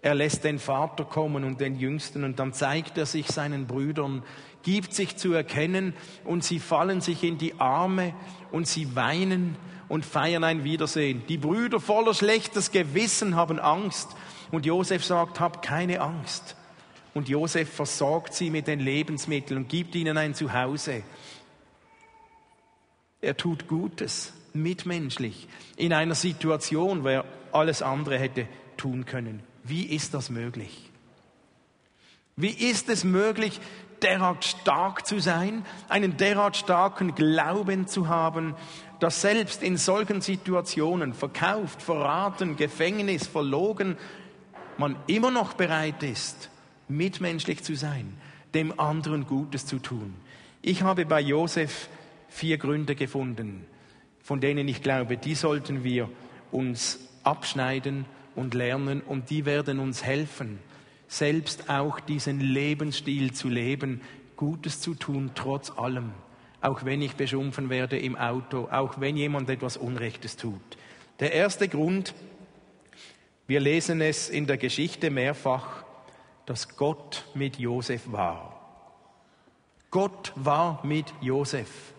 Er 0.01 0.13
lässt 0.13 0.43
den 0.43 0.59
Vater 0.59 1.03
kommen 1.03 1.43
und 1.43 1.59
den 1.59 1.79
Jüngsten 1.79 2.24
und 2.24 2.38
dann 2.38 2.53
zeigt 2.53 2.97
er 2.97 3.07
sich 3.07 3.27
seinen 3.27 3.65
Brüdern, 3.65 4.21
gibt 4.62 4.93
sich 4.93 5.17
zu 5.17 5.33
erkennen 5.33 5.93
und 6.24 6.43
sie 6.43 6.59
fallen 6.59 7.01
sich 7.01 7.24
in 7.24 7.39
die 7.39 7.59
Arme 7.59 8.13
und 8.51 8.67
sie 8.67 8.95
weinen 8.95 9.57
und 9.88 10.05
feiern 10.05 10.43
ein 10.43 10.63
Wiedersehen. 10.63 11.24
Die 11.27 11.38
Brüder 11.38 11.79
voller 11.79 12.13
schlechtes 12.13 12.71
Gewissen 12.71 13.35
haben 13.35 13.59
Angst 13.59 14.09
und 14.51 14.65
Josef 14.65 15.03
sagt, 15.03 15.39
hab 15.39 15.63
keine 15.63 16.01
Angst. 16.01 16.55
Und 17.15 17.29
Josef 17.29 17.74
versorgt 17.74 18.33
sie 18.33 18.50
mit 18.50 18.67
den 18.67 18.81
Lebensmitteln 18.81 19.62
und 19.62 19.69
gibt 19.69 19.95
ihnen 19.95 20.17
ein 20.17 20.35
Zuhause. 20.35 21.01
Er 23.22 23.38
tut 23.38 23.67
Gutes, 23.67 24.34
mitmenschlich, 24.53 25.48
in 25.75 25.93
einer 25.93 26.15
Situation, 26.15 27.03
wo 27.03 27.07
er 27.07 27.25
alles 27.51 27.81
andere 27.81 28.17
hätte 28.17 28.48
tun 28.77 29.05
können. 29.05 29.41
Wie 29.63 29.84
ist 29.84 30.13
das 30.13 30.29
möglich? 30.29 30.89
Wie 32.36 32.50
ist 32.50 32.89
es 32.89 33.03
möglich, 33.03 33.60
derart 34.01 34.43
stark 34.45 35.07
zu 35.07 35.19
sein, 35.19 35.65
einen 35.88 36.17
derart 36.17 36.57
starken 36.57 37.15
Glauben 37.15 37.88
zu 37.88 38.07
haben, 38.07 38.55
dass 39.00 39.22
selbst 39.22 39.63
in 39.63 39.77
solchen 39.77 40.22
Situationen, 40.22 41.13
verkauft, 41.13 41.81
verraten, 41.81 42.55
Gefängnis, 42.55 43.27
verlogen, 43.27 43.98
man 44.77 44.95
immer 45.07 45.31
noch 45.31 45.53
bereit 45.53 46.03
ist, 46.03 46.50
mitmenschlich 46.88 47.63
zu 47.63 47.75
sein, 47.75 48.17
dem 48.53 48.79
anderen 48.79 49.25
Gutes 49.25 49.65
zu 49.65 49.79
tun. 49.79 50.13
Ich 50.62 50.81
habe 50.81 51.05
bei 51.05 51.22
Josef 51.22 51.89
vier 52.35 52.57
Gründe 52.57 52.95
gefunden, 52.95 53.65
von 54.21 54.41
denen 54.41 54.67
ich 54.67 54.81
glaube, 54.81 55.15
die 55.15 55.35
sollten 55.35 55.85
wir 55.85 56.09
uns 56.51 56.99
abschneiden 57.23 58.05
und 58.35 58.53
lernen 58.53 58.99
und 58.99 59.29
die 59.29 59.45
werden 59.45 59.79
uns 59.79 60.03
helfen, 60.03 60.59
selbst 61.07 61.69
auch 61.69 62.01
diesen 62.01 62.41
Lebensstil 62.41 63.31
zu 63.31 63.47
leben, 63.47 64.01
Gutes 64.35 64.81
zu 64.81 64.95
tun 64.95 65.31
trotz 65.33 65.71
allem, 65.77 66.11
auch 66.59 66.83
wenn 66.83 67.01
ich 67.01 67.15
beschumpfen 67.15 67.69
werde 67.69 67.97
im 67.97 68.17
Auto, 68.17 68.67
auch 68.69 68.99
wenn 68.99 69.15
jemand 69.15 69.49
etwas 69.49 69.77
Unrechtes 69.77 70.35
tut. 70.35 70.59
Der 71.21 71.31
erste 71.31 71.69
Grund, 71.69 72.13
wir 73.47 73.61
lesen 73.61 74.01
es 74.01 74.29
in 74.29 74.45
der 74.45 74.57
Geschichte 74.57 75.09
mehrfach, 75.09 75.85
dass 76.45 76.75
Gott 76.75 77.23
mit 77.33 77.59
Josef 77.59 78.11
war. 78.11 78.59
Gott 79.89 80.33
war 80.35 80.85
mit 80.85 81.13
Josef. 81.21 81.94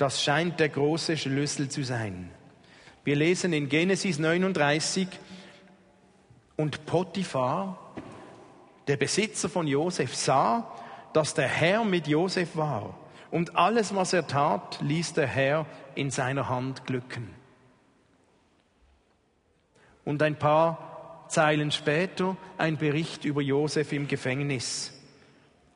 Das 0.00 0.22
scheint 0.22 0.58
der 0.58 0.70
große 0.70 1.18
Schlüssel 1.18 1.68
zu 1.68 1.82
sein. 1.82 2.30
Wir 3.04 3.16
lesen 3.16 3.52
in 3.52 3.68
Genesis 3.68 4.18
39, 4.18 5.06
und 6.56 6.86
Potiphar, 6.86 7.92
der 8.88 8.96
Besitzer 8.96 9.50
von 9.50 9.66
Josef, 9.66 10.16
sah, 10.16 10.74
dass 11.12 11.34
der 11.34 11.48
Herr 11.48 11.84
mit 11.84 12.08
Josef 12.08 12.56
war. 12.56 12.98
Und 13.30 13.56
alles, 13.56 13.94
was 13.94 14.14
er 14.14 14.26
tat, 14.26 14.80
ließ 14.80 15.12
der 15.12 15.26
Herr 15.26 15.66
in 15.94 16.10
seiner 16.10 16.48
Hand 16.48 16.86
glücken. 16.86 17.34
Und 20.06 20.22
ein 20.22 20.38
paar 20.38 21.26
Zeilen 21.28 21.72
später 21.72 22.38
ein 22.56 22.78
Bericht 22.78 23.26
über 23.26 23.42
Josef 23.42 23.92
im 23.92 24.08
Gefängnis. 24.08 24.98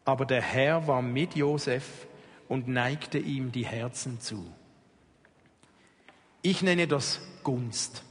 Aber 0.07 0.25
der 0.25 0.40
Herr 0.40 0.87
war 0.87 1.02
mit 1.02 1.37
Josef 1.37 2.07
und 2.54 2.68
neigte 2.68 3.18
ihm 3.18 3.50
die 3.50 3.66
Herzen 3.66 4.20
zu. 4.20 4.46
Ich 6.40 6.62
nenne 6.62 6.87
das 6.87 7.20
Gunst. 7.42 8.04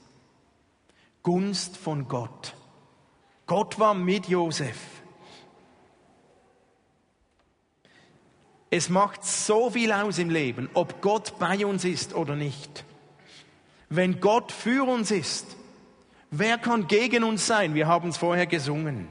Gunst 1.23 1.77
von 1.77 2.09
Gott. 2.09 2.53
Gott 3.45 3.79
war 3.79 3.93
mit 3.93 4.27
Josef. 4.27 4.77
Es 8.69 8.89
macht 8.89 9.23
so 9.23 9.69
viel 9.69 9.93
aus 9.93 10.17
im 10.17 10.29
Leben, 10.29 10.69
ob 10.73 11.01
Gott 11.01 11.39
bei 11.39 11.65
uns 11.65 11.85
ist 11.85 12.13
oder 12.13 12.35
nicht. 12.35 12.83
Wenn 13.87 14.19
Gott 14.19 14.51
für 14.51 14.85
uns 14.85 15.09
ist, 15.09 15.55
wer 16.31 16.57
kann 16.57 16.87
gegen 16.87 17.23
uns 17.23 17.47
sein? 17.47 17.75
Wir 17.75 17.87
haben 17.87 18.09
es 18.09 18.17
vorher 18.17 18.47
gesungen. 18.47 19.07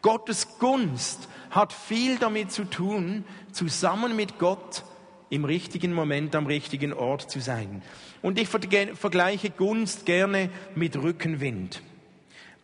Gottes 0.00 0.58
Gunst 0.58 1.28
hat 1.50 1.72
viel 1.72 2.18
damit 2.18 2.50
zu 2.50 2.64
tun, 2.64 3.24
zusammen 3.52 4.16
mit 4.16 4.38
Gott 4.38 4.84
im 5.30 5.44
richtigen 5.44 5.92
Moment 5.92 6.34
am 6.34 6.46
richtigen 6.46 6.92
Ort 6.92 7.30
zu 7.30 7.40
sein. 7.40 7.82
Und 8.20 8.38
ich 8.38 8.48
vergleiche 8.48 9.50
Gunst 9.50 10.04
gerne 10.04 10.50
mit 10.74 10.96
Rückenwind. 10.96 11.82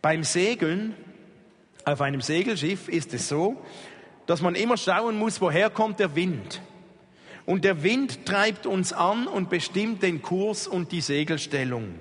Beim 0.01 0.23
Segeln 0.23 0.95
auf 1.83 2.01
einem 2.01 2.21
Segelschiff 2.21 2.87
ist 2.87 3.13
es 3.13 3.27
so, 3.27 3.59
dass 4.27 4.41
man 4.41 4.53
immer 4.53 4.77
schauen 4.77 5.17
muss, 5.17 5.41
woher 5.41 5.69
kommt 5.71 5.99
der 5.99 6.15
Wind. 6.15 6.61
Und 7.47 7.65
der 7.65 7.81
Wind 7.81 8.27
treibt 8.27 8.67
uns 8.67 8.93
an 8.93 9.25
und 9.25 9.49
bestimmt 9.49 10.03
den 10.03 10.21
Kurs 10.21 10.67
und 10.67 10.91
die 10.91 11.01
Segelstellung. 11.01 11.95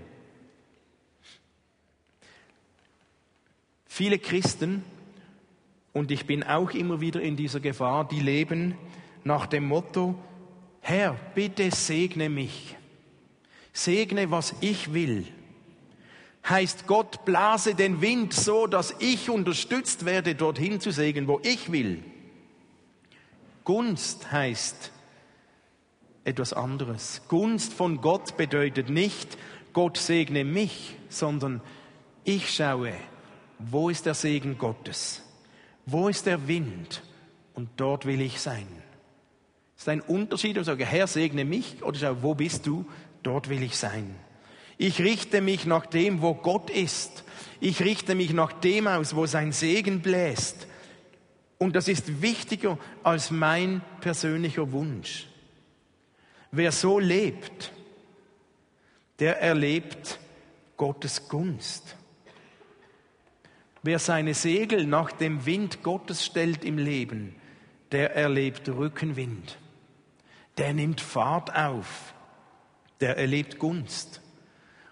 Viele 3.86 4.18
Christen, 4.18 4.84
und 5.92 6.10
ich 6.10 6.26
bin 6.26 6.42
auch 6.42 6.70
immer 6.70 7.00
wieder 7.00 7.20
in 7.20 7.36
dieser 7.36 7.60
Gefahr, 7.60 8.06
die 8.06 8.20
leben 8.20 8.76
nach 9.24 9.46
dem 9.46 9.66
Motto, 9.66 10.14
Herr, 10.80 11.16
bitte 11.34 11.70
segne 11.70 12.28
mich, 12.28 12.76
segne, 13.72 14.30
was 14.30 14.54
ich 14.60 14.92
will. 14.94 15.26
Heißt 16.48 16.86
Gott, 16.86 17.24
blase 17.24 17.74
den 17.74 18.00
Wind 18.00 18.32
so, 18.32 18.66
dass 18.66 18.94
ich 19.00 19.28
unterstützt 19.28 20.04
werde, 20.06 20.34
dorthin 20.34 20.80
zu 20.80 20.92
segeln, 20.92 21.26
wo 21.26 21.40
ich 21.42 21.72
will. 21.72 22.02
Gunst 23.64 24.32
heißt 24.32 24.92
etwas 26.24 26.54
anderes. 26.54 27.22
Gunst 27.28 27.74
von 27.74 28.00
Gott 28.00 28.36
bedeutet 28.36 28.88
nicht, 28.88 29.36
Gott 29.74 29.98
segne 29.98 30.44
mich, 30.44 30.94
sondern 31.10 31.60
ich 32.24 32.50
schaue, 32.50 32.94
wo 33.58 33.90
ist 33.90 34.06
der 34.06 34.14
Segen 34.14 34.56
Gottes? 34.56 35.22
Wo 35.90 36.08
ist 36.08 36.26
der 36.26 36.46
Wind? 36.46 37.02
Und 37.54 37.70
dort 37.76 38.04
will 38.04 38.20
ich 38.20 38.40
sein. 38.40 38.66
Ist 39.76 39.88
ein 39.88 40.02
Unterschied, 40.02 40.56
ob 40.56 40.60
ich 40.60 40.66
sage, 40.66 40.84
Herr, 40.84 41.06
segne 41.06 41.46
mich, 41.46 41.82
oder 41.82 41.98
schau, 41.98 42.16
wo 42.20 42.34
bist 42.34 42.66
du? 42.66 42.84
Dort 43.22 43.48
will 43.48 43.62
ich 43.62 43.76
sein. 43.76 44.14
Ich 44.76 45.00
richte 45.00 45.40
mich 45.40 45.64
nach 45.64 45.86
dem, 45.86 46.20
wo 46.20 46.34
Gott 46.34 46.68
ist. 46.68 47.24
Ich 47.58 47.82
richte 47.82 48.14
mich 48.14 48.34
nach 48.34 48.52
dem 48.52 48.86
aus, 48.86 49.16
wo 49.16 49.24
sein 49.24 49.52
Segen 49.52 50.02
bläst. 50.02 50.66
Und 51.56 51.74
das 51.74 51.88
ist 51.88 52.20
wichtiger 52.20 52.78
als 53.02 53.30
mein 53.30 53.80
persönlicher 54.00 54.70
Wunsch. 54.70 55.26
Wer 56.50 56.70
so 56.70 56.98
lebt, 56.98 57.72
der 59.18 59.40
erlebt 59.40 60.18
Gottes 60.76 61.28
Gunst. 61.28 61.96
Wer 63.82 63.98
seine 63.98 64.34
Segel 64.34 64.86
nach 64.86 65.12
dem 65.12 65.46
Wind 65.46 65.82
Gottes 65.82 66.24
stellt 66.24 66.64
im 66.64 66.78
Leben, 66.78 67.34
der 67.92 68.14
erlebt 68.16 68.68
Rückenwind. 68.68 69.58
Der 70.58 70.74
nimmt 70.74 71.00
Fahrt 71.00 71.54
auf. 71.54 72.14
Der 73.00 73.16
erlebt 73.16 73.58
Gunst. 73.58 74.20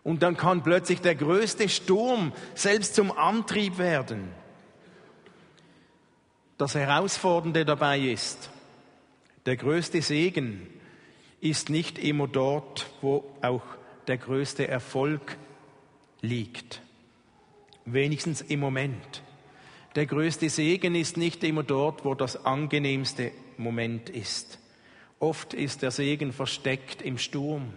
Und 0.04 0.22
dann 0.22 0.36
kann 0.36 0.62
plötzlich 0.62 1.00
der 1.00 1.16
größte 1.16 1.68
Sturm 1.68 2.32
selbst 2.54 2.94
zum 2.94 3.10
Antrieb 3.10 3.78
werden. 3.78 4.28
Das 6.58 6.76
Herausfordernde 6.76 7.64
dabei 7.64 7.98
ist, 7.98 8.50
der 9.44 9.56
größte 9.56 10.00
Segen 10.00 10.68
ist 11.40 11.70
nicht 11.70 11.98
immer 11.98 12.28
dort, 12.28 12.86
wo 13.02 13.24
auch 13.42 13.62
der 14.06 14.16
größte 14.16 14.68
Erfolg 14.68 15.36
liegt. 16.20 16.80
Wenigstens 17.86 18.40
im 18.40 18.60
Moment. 18.60 19.22
Der 19.94 20.06
größte 20.06 20.50
Segen 20.50 20.94
ist 20.94 21.16
nicht 21.16 21.42
immer 21.44 21.62
dort, 21.62 22.04
wo 22.04 22.14
das 22.14 22.44
angenehmste 22.44 23.30
Moment 23.56 24.10
ist. 24.10 24.58
Oft 25.20 25.54
ist 25.54 25.82
der 25.82 25.90
Segen 25.90 26.32
versteckt 26.32 27.00
im 27.00 27.16
Sturm, 27.16 27.72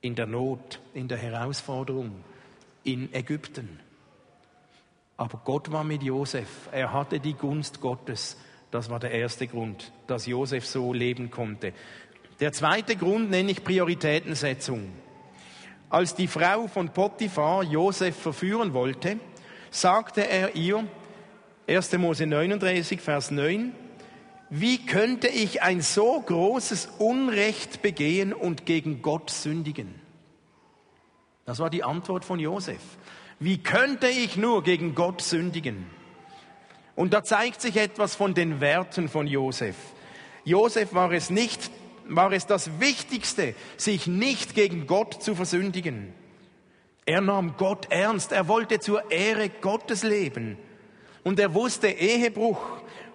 in 0.00 0.14
der 0.14 0.26
Not, 0.26 0.80
in 0.94 1.08
der 1.08 1.18
Herausforderung, 1.18 2.24
in 2.84 3.12
Ägypten. 3.12 3.80
Aber 5.16 5.42
Gott 5.44 5.70
war 5.70 5.84
mit 5.84 6.02
Josef. 6.02 6.68
Er 6.72 6.92
hatte 6.92 7.20
die 7.20 7.34
Gunst 7.34 7.80
Gottes. 7.80 8.38
Das 8.70 8.88
war 8.88 9.00
der 9.00 9.10
erste 9.10 9.46
Grund, 9.46 9.92
dass 10.06 10.26
Josef 10.26 10.64
so 10.64 10.92
leben 10.92 11.30
konnte. 11.30 11.74
Der 12.40 12.52
zweite 12.52 12.96
Grund 12.96 13.30
nenne 13.30 13.50
ich 13.50 13.62
Prioritätensetzung. 13.62 14.90
Als 15.92 16.14
die 16.14 16.26
Frau 16.26 16.68
von 16.68 16.88
Potiphar 16.88 17.62
Josef 17.64 18.16
verführen 18.16 18.72
wollte, 18.72 19.18
sagte 19.70 20.26
er 20.26 20.56
ihr, 20.56 20.88
1. 21.68 21.92
Mose 21.98 22.26
39, 22.26 22.98
Vers 22.98 23.30
9, 23.30 23.74
wie 24.48 24.86
könnte 24.86 25.28
ich 25.28 25.60
ein 25.60 25.82
so 25.82 26.18
großes 26.18 26.88
Unrecht 26.96 27.82
begehen 27.82 28.32
und 28.32 28.64
gegen 28.64 29.02
Gott 29.02 29.28
sündigen? 29.28 29.94
Das 31.44 31.58
war 31.58 31.68
die 31.68 31.84
Antwort 31.84 32.24
von 32.24 32.38
Josef. 32.38 32.80
Wie 33.38 33.58
könnte 33.58 34.08
ich 34.08 34.38
nur 34.38 34.64
gegen 34.64 34.94
Gott 34.94 35.20
sündigen? 35.20 35.90
Und 36.96 37.12
da 37.12 37.22
zeigt 37.22 37.60
sich 37.60 37.76
etwas 37.76 38.14
von 38.14 38.32
den 38.32 38.62
Werten 38.62 39.10
von 39.10 39.26
Josef. 39.26 39.76
Josef 40.44 40.94
war 40.94 41.12
es 41.12 41.28
nicht, 41.28 41.70
war 42.16 42.32
es 42.32 42.46
das 42.46 42.80
Wichtigste, 42.80 43.54
sich 43.76 44.06
nicht 44.06 44.54
gegen 44.54 44.86
Gott 44.86 45.22
zu 45.22 45.34
versündigen. 45.34 46.12
Er 47.04 47.20
nahm 47.20 47.56
Gott 47.56 47.86
ernst. 47.90 48.32
Er 48.32 48.48
wollte 48.48 48.80
zur 48.80 49.10
Ehre 49.10 49.48
Gottes 49.48 50.02
leben. 50.02 50.56
Und 51.24 51.38
er 51.38 51.54
wusste, 51.54 51.88
Ehebruch, 51.88 52.60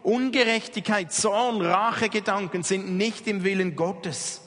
Ungerechtigkeit, 0.03 1.11
Zorn, 1.11 1.61
Rachegedanken 1.61 2.63
sind 2.63 2.97
nicht 2.97 3.27
im 3.27 3.43
Willen 3.43 3.75
Gottes. 3.75 4.41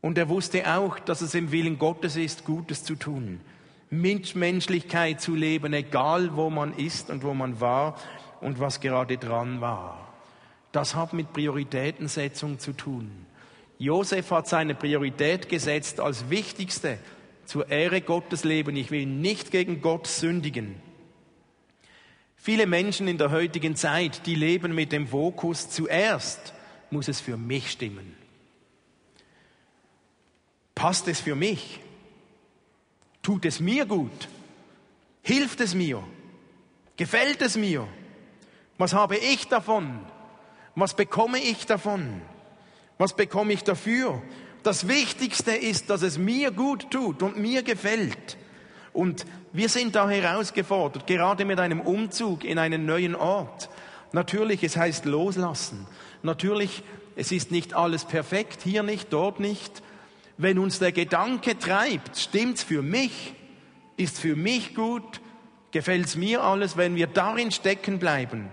Und 0.00 0.18
er 0.18 0.28
wusste 0.28 0.74
auch, 0.76 0.98
dass 0.98 1.20
es 1.20 1.34
im 1.34 1.52
Willen 1.52 1.78
Gottes 1.78 2.16
ist, 2.16 2.44
Gutes 2.44 2.84
zu 2.84 2.96
tun. 2.96 3.40
Mitmenschlichkeit 3.88 5.20
zu 5.20 5.34
leben, 5.34 5.72
egal 5.74 6.34
wo 6.36 6.50
man 6.50 6.74
ist 6.74 7.10
und 7.10 7.22
wo 7.22 7.34
man 7.34 7.60
war 7.60 7.96
und 8.40 8.58
was 8.58 8.80
gerade 8.80 9.18
dran 9.18 9.60
war. 9.60 10.01
Das 10.72 10.94
hat 10.94 11.12
mit 11.12 11.32
Prioritätensetzung 11.32 12.58
zu 12.58 12.72
tun. 12.72 13.10
Josef 13.78 14.30
hat 14.30 14.48
seine 14.48 14.74
Priorität 14.74 15.48
gesetzt 15.48 16.00
als 16.00 16.30
wichtigste 16.30 16.98
zur 17.44 17.68
Ehre 17.68 18.00
Gottes 18.00 18.44
leben. 18.44 18.76
Ich 18.76 18.90
will 18.90 19.06
nicht 19.06 19.50
gegen 19.50 19.82
Gott 19.82 20.06
sündigen. 20.06 20.76
Viele 22.36 22.66
Menschen 22.66 23.06
in 23.06 23.18
der 23.18 23.30
heutigen 23.30 23.76
Zeit, 23.76 24.26
die 24.26 24.34
leben 24.34 24.74
mit 24.74 24.92
dem 24.92 25.06
Fokus, 25.06 25.68
zuerst 25.68 26.54
muss 26.90 27.08
es 27.08 27.20
für 27.20 27.36
mich 27.36 27.70
stimmen. 27.70 28.16
Passt 30.74 31.06
es 31.06 31.20
für 31.20 31.36
mich? 31.36 31.80
Tut 33.22 33.44
es 33.44 33.60
mir 33.60 33.86
gut? 33.86 34.28
Hilft 35.22 35.60
es 35.60 35.74
mir? 35.74 36.02
Gefällt 36.96 37.42
es 37.42 37.56
mir? 37.56 37.86
Was 38.78 38.92
habe 38.92 39.16
ich 39.16 39.46
davon? 39.46 40.00
Was 40.74 40.94
bekomme 40.94 41.38
ich 41.38 41.66
davon? 41.66 42.22
Was 42.98 43.14
bekomme 43.14 43.52
ich 43.52 43.64
dafür? 43.64 44.22
Das 44.62 44.88
Wichtigste 44.88 45.52
ist, 45.52 45.90
dass 45.90 46.02
es 46.02 46.18
mir 46.18 46.50
gut 46.50 46.90
tut 46.90 47.22
und 47.22 47.36
mir 47.36 47.62
gefällt. 47.62 48.36
Und 48.92 49.24
wir 49.52 49.68
sind 49.68 49.96
da 49.96 50.08
herausgefordert, 50.08 51.06
gerade 51.06 51.44
mit 51.44 51.58
einem 51.58 51.80
Umzug 51.80 52.44
in 52.44 52.58
einen 52.58 52.86
neuen 52.86 53.14
Ort. 53.14 53.70
Natürlich, 54.12 54.62
es 54.62 54.76
heißt 54.76 55.04
loslassen. 55.04 55.86
Natürlich, 56.22 56.82
es 57.16 57.32
ist 57.32 57.50
nicht 57.50 57.74
alles 57.74 58.04
perfekt, 58.04 58.60
hier 58.62 58.82
nicht, 58.82 59.12
dort 59.12 59.40
nicht 59.40 59.82
wenn 60.42 60.58
uns 60.58 60.78
der 60.78 60.92
Gedanke 60.92 61.58
treibt, 61.58 62.18
stimmt's 62.18 62.62
für 62.62 62.82
mich, 62.82 63.34
ist 63.96 64.18
für 64.18 64.36
mich 64.36 64.74
gut, 64.74 65.20
gefällt's 65.70 66.16
mir 66.16 66.42
alles, 66.42 66.76
wenn 66.76 66.96
wir 66.96 67.06
darin 67.06 67.50
stecken 67.50 67.98
bleiben, 67.98 68.48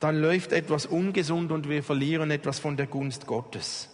dann 0.00 0.20
läuft 0.20 0.52
etwas 0.52 0.86
ungesund 0.86 1.50
und 1.50 1.68
wir 1.68 1.82
verlieren 1.82 2.30
etwas 2.30 2.58
von 2.58 2.76
der 2.76 2.86
Gunst 2.86 3.26
Gottes. 3.26 3.88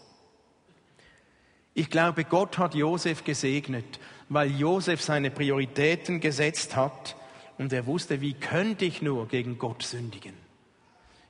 Ich 1.72 1.90
glaube, 1.90 2.24
Gott 2.24 2.58
hat 2.58 2.74
Josef 2.74 3.24
gesegnet, 3.24 3.98
weil 4.28 4.50
Josef 4.50 5.02
seine 5.02 5.30
Prioritäten 5.30 6.20
gesetzt 6.20 6.76
hat 6.76 7.16
und 7.58 7.72
er 7.72 7.86
wusste, 7.86 8.20
wie 8.20 8.34
könnte 8.34 8.84
ich 8.84 9.02
nur 9.02 9.26
gegen 9.28 9.58
Gott 9.58 9.82
sündigen. 9.82 10.34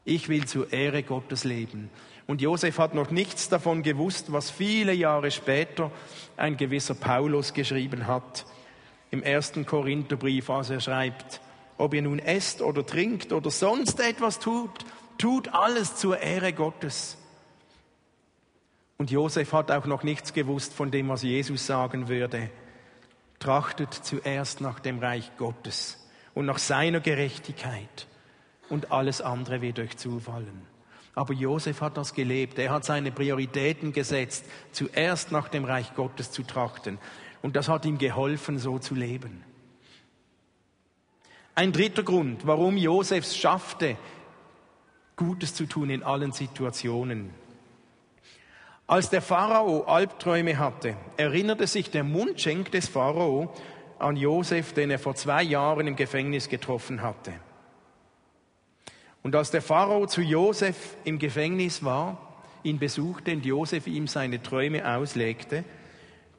Ich 0.05 0.29
will 0.29 0.45
zur 0.47 0.71
Ehre 0.73 1.03
Gottes 1.03 1.45
leben. 1.45 1.89
Und 2.27 2.43
Josef 2.43 2.79
hat 2.79 2.95
noch 2.95 3.11
nichts 3.11 3.49
davon 3.49 3.83
gewusst, 3.83 4.33
was 4.33 4.51
viele 4.51 4.93
Jahre 4.93 5.31
später 5.31 5.91
ein 6.37 6.57
gewisser 6.57 6.95
Paulus 6.95 7.55
geschrieben 7.55 8.07
hat 8.07 8.47
im 9.11 9.23
ersten 9.23 9.65
Korintherbrief, 9.65 10.51
als 10.51 10.71
er 10.71 10.81
schreibt, 10.81 11.41
ob 11.79 11.95
ihr 11.95 12.03
nun 12.03 12.19
esst 12.19 12.63
oder 12.63 12.85
trinkt 12.87 13.33
oder 13.33 13.51
sonst 13.51 14.01
etwas 14.01 14.39
tut, 14.39 14.85
tut 15.19 15.49
alles 15.55 15.97
zur 15.97 16.19
Ehre 16.19 16.53
Gottes. 16.53 17.19
Und 18.97 19.11
Josef 19.11 19.53
hat 19.53 19.71
auch 19.71 19.87
noch 19.87 20.03
nichts 20.03 20.33
gewusst 20.33 20.73
von 20.73 20.91
dem, 20.91 21.09
was 21.09 21.23
Jesus 21.23 21.67
sagen 21.67 22.09
würde. 22.09 22.51
Trachtet 23.39 23.93
zuerst 23.93 24.61
nach 24.61 24.81
dem 24.81 24.99
Reich 25.01 25.33
Gottes 25.37 26.09
und 26.35 26.47
nach 26.47 26.59
seiner 26.59 27.01
Gerechtigkeit 27.01 28.07
und 28.69 28.93
alles 28.93 29.21
andere 29.21 29.61
wird 29.61 29.79
euch 29.79 29.97
zufallen. 29.97 30.63
Aber 31.15 31.33
Josef 31.33 31.81
hat 31.81 31.97
das 31.97 32.15
gelebt. 32.15 32.59
Er 32.59 32.71
hat 32.71 32.85
seine 32.85 33.13
Prioritäten 33.13 33.93
gesetzt, 33.93 34.45
zuerst 34.73 35.31
nach 35.31 35.49
dem 35.49 35.65
Reich 35.65 35.95
Gottes 35.95 36.33
zu 36.33 36.43
trachten. 36.43 36.99
Und 37.41 37.57
das 37.57 37.69
hat 37.69 37.85
ihm 37.85 37.99
geholfen, 37.99 38.59
so 38.59 38.79
zu 38.79 38.95
leben. 38.95 39.45
Ein 41.57 41.73
dritter 41.73 42.03
Grund, 42.03 42.49
warum 42.49 42.77
Josef 42.77 43.25
es 43.25 43.37
schaffte, 43.37 43.97
Gutes 45.15 45.55
zu 45.55 45.67
tun 45.67 45.89
in 45.91 46.03
allen 46.03 46.33
Situationen. 46.33 47.31
Als 48.89 49.09
der 49.09 49.23
Pharao 49.23 49.85
Albträume 49.85 50.59
hatte, 50.59 50.97
erinnerte 51.17 51.69
sich 51.69 51.93
der 51.93 52.03
Mundschenk 52.03 52.73
des 52.73 52.89
Pharao 52.89 53.55
an 54.01 54.17
Josef, 54.17 54.73
den 54.73 54.91
er 54.91 54.99
vor 54.99 55.15
zwei 55.15 55.45
Jahren 55.45 55.87
im 55.87 55.95
Gefängnis 55.95 56.49
getroffen 56.49 57.03
hatte. 57.03 57.33
Und 59.23 59.37
als 59.37 59.53
der 59.53 59.63
Pharao 59.63 60.07
zu 60.07 60.23
Josef 60.23 60.97
im 61.05 61.21
Gefängnis 61.21 61.85
war, 61.85 62.43
ihn 62.65 62.81
besuchte 62.81 63.31
und 63.31 63.47
Josef 63.47 63.87
ihm 63.87 64.09
seine 64.09 64.43
Träume 64.43 64.87
auslegte, 64.97 65.63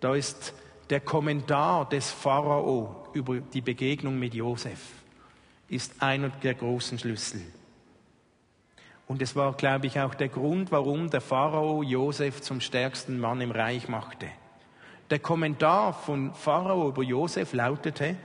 da 0.02 0.14
ist 0.14 0.54
der 0.90 1.00
Kommentar 1.00 1.88
des 1.88 2.12
Pharao 2.12 3.08
über 3.14 3.40
die 3.40 3.62
Begegnung 3.62 4.20
mit 4.20 4.34
Josef 4.34 5.05
ist 5.68 6.02
einer 6.02 6.30
der 6.30 6.54
großen 6.54 7.00
Schlüssel. 7.00 7.42
Und 9.08 9.22
es 9.22 9.36
war, 9.36 9.54
glaube 9.54 9.88
ich, 9.88 10.00
auch 10.00 10.16
der 10.16 10.30
Grund, 10.30 10.72
warum 10.72 11.10
der 11.10 11.22
Pharao 11.22 11.84
Josef 11.84 12.42
zum 12.42 12.60
stärksten 12.60 13.20
Mann 13.20 13.42
im 13.42 13.52
Reich 13.52 13.88
machte. 13.88 14.28
Der 15.12 15.20
Kommentar 15.20 15.94
von 15.94 16.34
Pharao 16.34 16.90
über 16.90 17.04
Josef 17.04 17.54
lautete, 17.54 18.16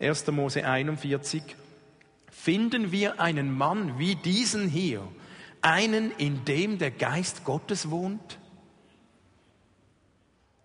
1. 0.00 0.26
Mose 0.28 0.66
41, 0.66 1.42
finden 2.30 2.92
wir 2.92 3.20
einen 3.20 3.56
Mann 3.56 3.98
wie 3.98 4.14
diesen 4.14 4.68
hier, 4.68 5.02
einen, 5.60 6.10
in 6.12 6.44
dem 6.44 6.78
der 6.78 6.90
Geist 6.90 7.44
Gottes 7.44 7.90
wohnt? 7.90 8.38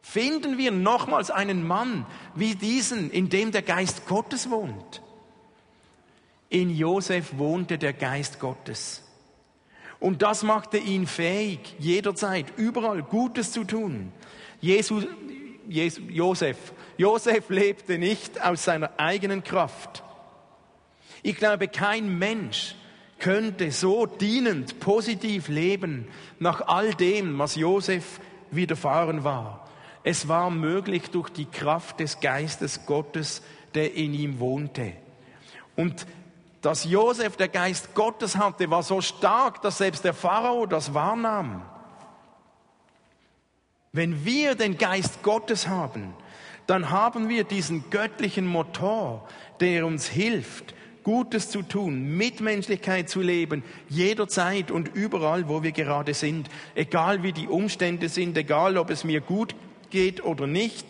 Finden 0.02 0.58
wir 0.58 0.72
nochmals 0.72 1.32
einen 1.32 1.66
Mann 1.66 2.06
wie 2.36 2.56
diesen, 2.56 3.12
in 3.12 3.30
dem 3.30 3.52
der 3.52 3.62
Geist 3.62 4.08
Gottes 4.08 4.50
wohnt? 4.50 5.02
In 6.52 6.70
Josef 6.70 7.38
wohnte 7.38 7.78
der 7.78 7.94
Geist 7.94 8.42
Gottes. 8.42 9.10
Und 10.02 10.22
das 10.22 10.44
machte 10.44 10.78
ihn 10.78 11.08
fähig, 11.08 11.76
jederzeit, 11.80 12.48
überall 12.58 13.04
Gutes 13.04 13.54
zu 13.54 13.64
tun. 13.64 14.12
Jesus, 14.60 15.06
Jesus, 15.70 16.04
Josef, 16.10 16.58
Josef 16.98 17.50
lebte 17.50 17.98
nicht 17.98 18.44
aus 18.44 18.66
seiner 18.66 18.92
eigenen 18.98 19.46
Kraft. 19.46 20.04
Ich 21.24 21.38
glaube, 21.38 21.70
kein 21.70 22.20
Mensch 22.20 22.76
könnte 23.20 23.72
so 23.72 24.06
dienend, 24.06 24.82
positiv 24.82 25.48
leben 25.48 26.10
nach 26.38 26.68
all 26.68 26.94
dem, 26.96 27.40
was 27.40 27.56
Josef 27.56 28.20
widerfahren 28.50 29.24
war. 29.24 29.70
Es 30.04 30.28
war 30.28 30.50
möglich 30.50 31.12
durch 31.12 31.30
die 31.30 31.46
Kraft 31.46 32.02
des 32.02 32.20
Geistes 32.20 32.86
Gottes, 32.86 33.42
der 33.74 33.94
in 33.94 34.14
ihm 34.14 34.40
wohnte. 34.40 34.92
Und 35.78 36.06
dass 36.62 36.86
Josef 36.86 37.38
der 37.38 37.48
Geist 37.48 37.96
Gottes 37.96 38.38
hatte, 38.38 38.70
war 38.70 38.84
so 38.84 39.02
stark, 39.02 39.62
dass 39.62 39.80
selbst 39.80 40.04
der 40.04 40.14
Pharao 40.14 40.66
das 40.66 40.94
wahrnahm. 40.94 41.64
Wenn 43.92 44.24
wir 44.24 44.56
den 44.56 44.78
Geist 44.78 45.24
Gottes 45.24 45.68
haben, 45.68 46.14
dann 46.68 46.92
haben 46.92 47.28
wir 47.28 47.44
diesen 47.44 47.90
göttlichen 47.90 48.46
Motor, 48.46 49.28
der 49.60 49.86
uns 49.86 50.08
hilft, 50.08 50.74
Gutes 51.04 51.50
zu 51.50 51.64
tun, 51.64 52.16
Mitmenschlichkeit 52.16 53.10
zu 53.10 53.22
leben, 53.22 53.64
jederzeit 53.90 54.70
und 54.70 54.88
überall, 54.94 55.50
wo 55.50 55.64
wir 55.64 55.72
gerade 55.72 56.14
sind, 56.14 56.48
egal 56.76 57.24
wie 57.24 57.34
die 57.34 57.48
Umstände 57.48 58.08
sind, 58.08 58.38
egal 58.38 58.78
ob 58.78 58.92
es 58.92 59.04
mir 59.04 59.20
gut 59.20 59.56
geht 59.92 60.24
oder 60.24 60.48
nicht, 60.48 60.86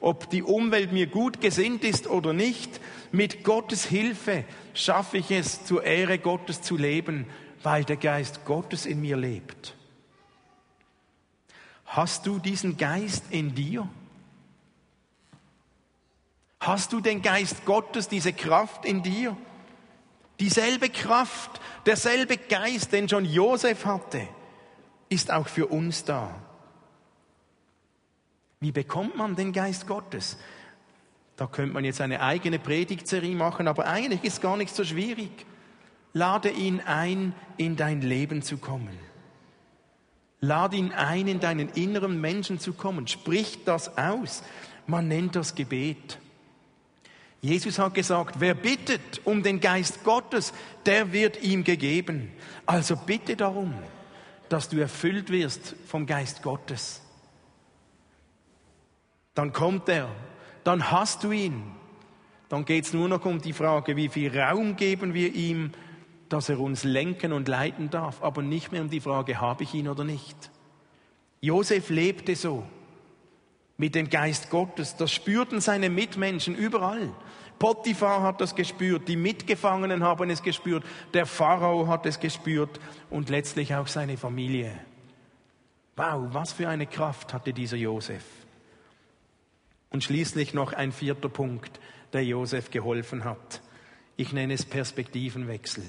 ob 0.00 0.30
die 0.30 0.42
Umwelt 0.42 0.92
mir 0.92 1.06
gut 1.06 1.40
gesinnt 1.40 1.84
ist 1.84 2.06
oder 2.06 2.32
nicht, 2.32 2.80
mit 3.12 3.44
Gottes 3.44 3.84
Hilfe 3.84 4.44
schaffe 4.74 5.18
ich 5.18 5.30
es, 5.30 5.64
zur 5.64 5.84
Ehre 5.84 6.18
Gottes 6.18 6.62
zu 6.62 6.76
leben, 6.76 7.26
weil 7.62 7.84
der 7.84 7.96
Geist 7.96 8.44
Gottes 8.44 8.86
in 8.86 9.00
mir 9.00 9.16
lebt. 9.16 9.74
Hast 11.86 12.26
du 12.26 12.38
diesen 12.38 12.76
Geist 12.76 13.24
in 13.30 13.54
dir? 13.54 13.88
Hast 16.60 16.92
du 16.92 17.00
den 17.00 17.22
Geist 17.22 17.64
Gottes, 17.64 18.08
diese 18.08 18.32
Kraft 18.32 18.84
in 18.84 19.02
dir? 19.02 19.36
Dieselbe 20.40 20.90
Kraft, 20.90 21.60
derselbe 21.86 22.36
Geist, 22.36 22.92
den 22.92 23.08
schon 23.08 23.24
Josef 23.24 23.86
hatte, 23.86 24.28
ist 25.08 25.30
auch 25.30 25.48
für 25.48 25.66
uns 25.68 26.04
da. 26.04 26.45
Wie 28.60 28.72
bekommt 28.72 29.16
man 29.16 29.36
den 29.36 29.52
Geist 29.52 29.86
Gottes? 29.86 30.36
Da 31.36 31.46
könnte 31.46 31.74
man 31.74 31.84
jetzt 31.84 32.00
eine 32.00 32.22
eigene 32.22 32.58
Predigtserie 32.58 33.36
machen, 33.36 33.68
aber 33.68 33.86
eigentlich 33.86 34.24
ist 34.24 34.40
gar 34.40 34.56
nicht 34.56 34.74
so 34.74 34.84
schwierig. 34.84 35.30
Lade 36.14 36.48
ihn 36.48 36.80
ein, 36.80 37.34
in 37.58 37.76
dein 37.76 38.00
Leben 38.00 38.40
zu 38.40 38.56
kommen. 38.56 38.98
Lade 40.40 40.76
ihn 40.76 40.92
ein, 40.92 41.28
in 41.28 41.40
deinen 41.40 41.68
inneren 41.70 42.20
Menschen 42.20 42.58
zu 42.58 42.72
kommen. 42.72 43.06
Sprich 43.06 43.64
das 43.64 43.98
aus. 43.98 44.42
Man 44.86 45.08
nennt 45.08 45.36
das 45.36 45.54
Gebet. 45.54 46.18
Jesus 47.42 47.78
hat 47.78 47.94
gesagt, 47.94 48.40
wer 48.40 48.54
bittet 48.54 49.20
um 49.24 49.42
den 49.42 49.60
Geist 49.60 50.04
Gottes, 50.04 50.54
der 50.86 51.12
wird 51.12 51.42
ihm 51.42 51.64
gegeben. 51.64 52.32
Also 52.64 52.96
bitte 52.96 53.36
darum, 53.36 53.74
dass 54.48 54.68
du 54.70 54.78
erfüllt 54.78 55.30
wirst 55.30 55.76
vom 55.86 56.06
Geist 56.06 56.42
Gottes. 56.42 57.02
Dann 59.36 59.52
kommt 59.52 59.88
er, 59.90 60.08
dann 60.64 60.90
hast 60.90 61.22
du 61.22 61.30
ihn. 61.30 61.62
Dann 62.48 62.64
geht 62.64 62.86
es 62.86 62.94
nur 62.94 63.06
noch 63.06 63.24
um 63.26 63.40
die 63.40 63.52
Frage, 63.52 63.94
wie 63.94 64.08
viel 64.08 64.36
Raum 64.36 64.76
geben 64.76 65.12
wir 65.12 65.34
ihm, 65.34 65.72
dass 66.30 66.48
er 66.48 66.58
uns 66.58 66.84
lenken 66.84 67.32
und 67.32 67.46
leiten 67.46 67.90
darf, 67.90 68.22
aber 68.22 68.40
nicht 68.42 68.72
mehr 68.72 68.80
um 68.80 68.88
die 68.88 69.00
Frage, 69.00 69.38
habe 69.38 69.62
ich 69.62 69.74
ihn 69.74 69.88
oder 69.88 70.04
nicht. 70.04 70.50
Josef 71.40 71.90
lebte 71.90 72.34
so 72.34 72.64
mit 73.76 73.94
dem 73.94 74.08
Geist 74.08 74.48
Gottes. 74.48 74.96
Das 74.96 75.12
spürten 75.12 75.60
seine 75.60 75.90
Mitmenschen 75.90 76.54
überall. 76.54 77.12
Potiphar 77.58 78.22
hat 78.22 78.40
das 78.40 78.54
gespürt, 78.54 79.06
die 79.06 79.16
Mitgefangenen 79.16 80.02
haben 80.02 80.30
es 80.30 80.42
gespürt, 80.42 80.82
der 81.12 81.26
Pharao 81.26 81.86
hat 81.88 82.06
es 82.06 82.20
gespürt 82.20 82.80
und 83.10 83.28
letztlich 83.28 83.74
auch 83.74 83.86
seine 83.86 84.16
Familie. 84.16 84.72
Wow, 85.94 86.28
was 86.32 86.52
für 86.52 86.70
eine 86.70 86.86
Kraft 86.86 87.34
hatte 87.34 87.52
dieser 87.52 87.76
Josef. 87.76 88.45
Und 89.96 90.04
schließlich 90.04 90.52
noch 90.52 90.74
ein 90.74 90.92
vierter 90.92 91.30
Punkt, 91.30 91.80
der 92.12 92.22
Josef 92.22 92.70
geholfen 92.70 93.24
hat. 93.24 93.62
Ich 94.18 94.30
nenne 94.34 94.52
es 94.52 94.66
Perspektivenwechsel. 94.66 95.84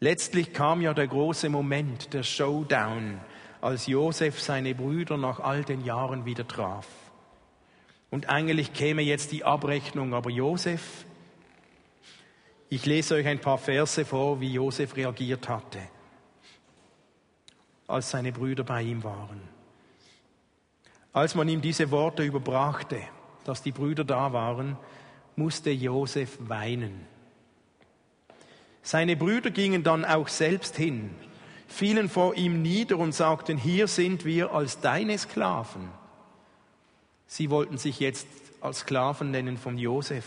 Letztlich 0.00 0.54
kam 0.54 0.80
ja 0.80 0.94
der 0.94 1.06
große 1.06 1.50
Moment, 1.50 2.14
der 2.14 2.22
Showdown, 2.22 3.20
als 3.60 3.86
Josef 3.88 4.40
seine 4.40 4.74
Brüder 4.74 5.18
nach 5.18 5.38
all 5.38 5.64
den 5.64 5.84
Jahren 5.84 6.24
wieder 6.24 6.48
traf. 6.48 6.88
Und 8.08 8.30
eigentlich 8.30 8.72
käme 8.72 9.02
jetzt 9.02 9.30
die 9.30 9.44
Abrechnung, 9.44 10.14
aber 10.14 10.30
Josef, 10.30 11.04
ich 12.70 12.86
lese 12.86 13.16
euch 13.16 13.26
ein 13.26 13.42
paar 13.42 13.58
Verse 13.58 14.02
vor, 14.06 14.40
wie 14.40 14.50
Josef 14.50 14.96
reagiert 14.96 15.46
hatte, 15.50 15.80
als 17.86 18.12
seine 18.12 18.32
Brüder 18.32 18.64
bei 18.64 18.80
ihm 18.80 19.04
waren. 19.04 19.53
Als 21.14 21.34
man 21.34 21.48
ihm 21.48 21.62
diese 21.62 21.90
Worte 21.90 22.22
überbrachte, 22.22 23.00
dass 23.44 23.62
die 23.62 23.72
Brüder 23.72 24.04
da 24.04 24.34
waren, 24.34 24.76
musste 25.36 25.70
Josef 25.70 26.36
weinen. 26.40 27.06
Seine 28.82 29.16
Brüder 29.16 29.50
gingen 29.50 29.82
dann 29.82 30.04
auch 30.04 30.28
selbst 30.28 30.76
hin 30.76 31.14
fielen 31.74 32.08
vor 32.08 32.36
ihm 32.36 32.62
nieder 32.62 32.98
und 32.98 33.12
sagten, 33.14 33.58
hier 33.58 33.88
sind 33.88 34.24
wir 34.24 34.52
als 34.52 34.80
deine 34.80 35.18
Sklaven. 35.18 35.88
Sie 37.26 37.50
wollten 37.50 37.78
sich 37.78 37.98
jetzt 37.98 38.28
als 38.60 38.80
Sklaven 38.80 39.32
nennen 39.32 39.58
von 39.58 39.76
Josef. 39.76 40.24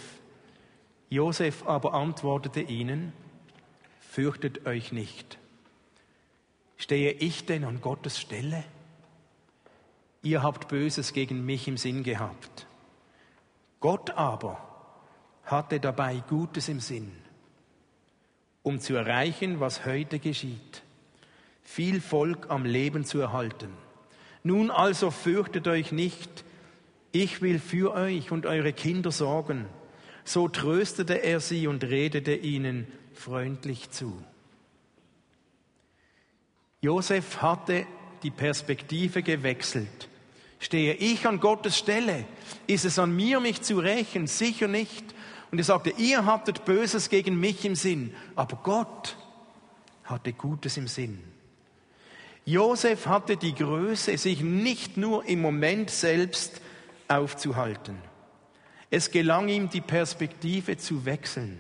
Josef 1.10 1.66
aber 1.66 1.94
antwortete 1.94 2.60
ihnen, 2.60 3.14
fürchtet 4.02 4.66
euch 4.68 4.92
nicht. 4.92 5.38
Stehe 6.76 7.12
ich 7.12 7.46
denn 7.46 7.64
an 7.64 7.80
Gottes 7.80 8.20
Stelle? 8.20 8.64
Ihr 10.28 10.44
habt 10.44 10.68
Böses 10.68 11.14
gegen 11.14 11.46
mich 11.46 11.68
im 11.68 11.78
Sinn 11.78 12.04
gehabt. 12.04 12.68
Gott 13.80 14.10
aber 14.12 14.58
hatte 15.44 15.80
dabei 15.80 16.22
Gutes 16.28 16.68
im 16.68 16.82
Sinn 16.82 17.12
um 18.68 18.82
zu 18.82 18.96
erreichen, 18.96 19.62
was 19.62 19.86
heute 19.86 20.20
geschieht. 20.20 20.84
Viel 21.64 22.02
Volk 22.02 22.50
am 22.50 22.66
Leben 22.66 23.06
zu 23.06 23.18
erhalten. 23.22 23.70
Nun 24.44 24.72
also 24.72 25.10
fürchtet 25.10 25.70
euch 25.70 25.94
nicht, 25.94 26.44
ich 27.14 27.42
will 27.42 27.60
für 27.60 27.94
euch 27.94 28.30
und 28.30 28.46
eure 28.46 28.74
Kinder 28.74 29.12
sorgen. 29.12 29.68
So 30.26 30.50
tröstete 30.50 31.24
er 31.24 31.40
sie 31.40 31.68
und 31.68 31.86
redete 31.86 32.36
ihnen 32.36 32.88
freundlich 33.14 33.90
zu. 33.92 34.22
Josef 36.82 37.42
hatte 37.42 37.88
die 38.24 38.32
Perspektive 38.32 39.24
gewechselt. 39.24 40.10
Stehe 40.60 40.94
ich 40.94 41.28
an 41.28 41.40
Gottes 41.40 41.78
Stelle? 41.78 42.26
Ist 42.66 42.86
es 42.86 43.00
an 43.00 43.16
mir, 43.16 43.40
mich 43.40 43.62
zu 43.62 43.80
rächen? 43.80 44.28
Sicher 44.28 44.68
nicht. 44.68 45.04
Und 45.52 45.60
er 45.60 45.64
sagte, 45.64 45.94
ihr 45.98 46.26
hattet 46.26 46.66
Böses 46.66 47.10
gegen 47.10 47.40
mich 47.40 47.64
im 47.64 47.76
Sinn, 47.76 48.14
aber 48.36 48.58
Gott 48.64 49.16
hatte 50.04 50.34
Gutes 50.34 50.78
im 50.78 50.88
Sinn. 50.88 51.24
Josef 52.46 53.08
hatte 53.08 53.38
die 53.38 53.54
Größe, 53.54 54.18
sich 54.18 54.42
nicht 54.42 54.98
nur 54.98 55.26
im 55.26 55.42
Moment 55.42 55.90
selbst 55.90 56.62
aufzuhalten. 57.08 57.98
Es 58.90 59.12
gelang 59.12 59.50
ihm, 59.50 59.70
die 59.70 59.82
Perspektive 59.82 60.78
zu 60.78 61.06
wechseln. 61.06 61.60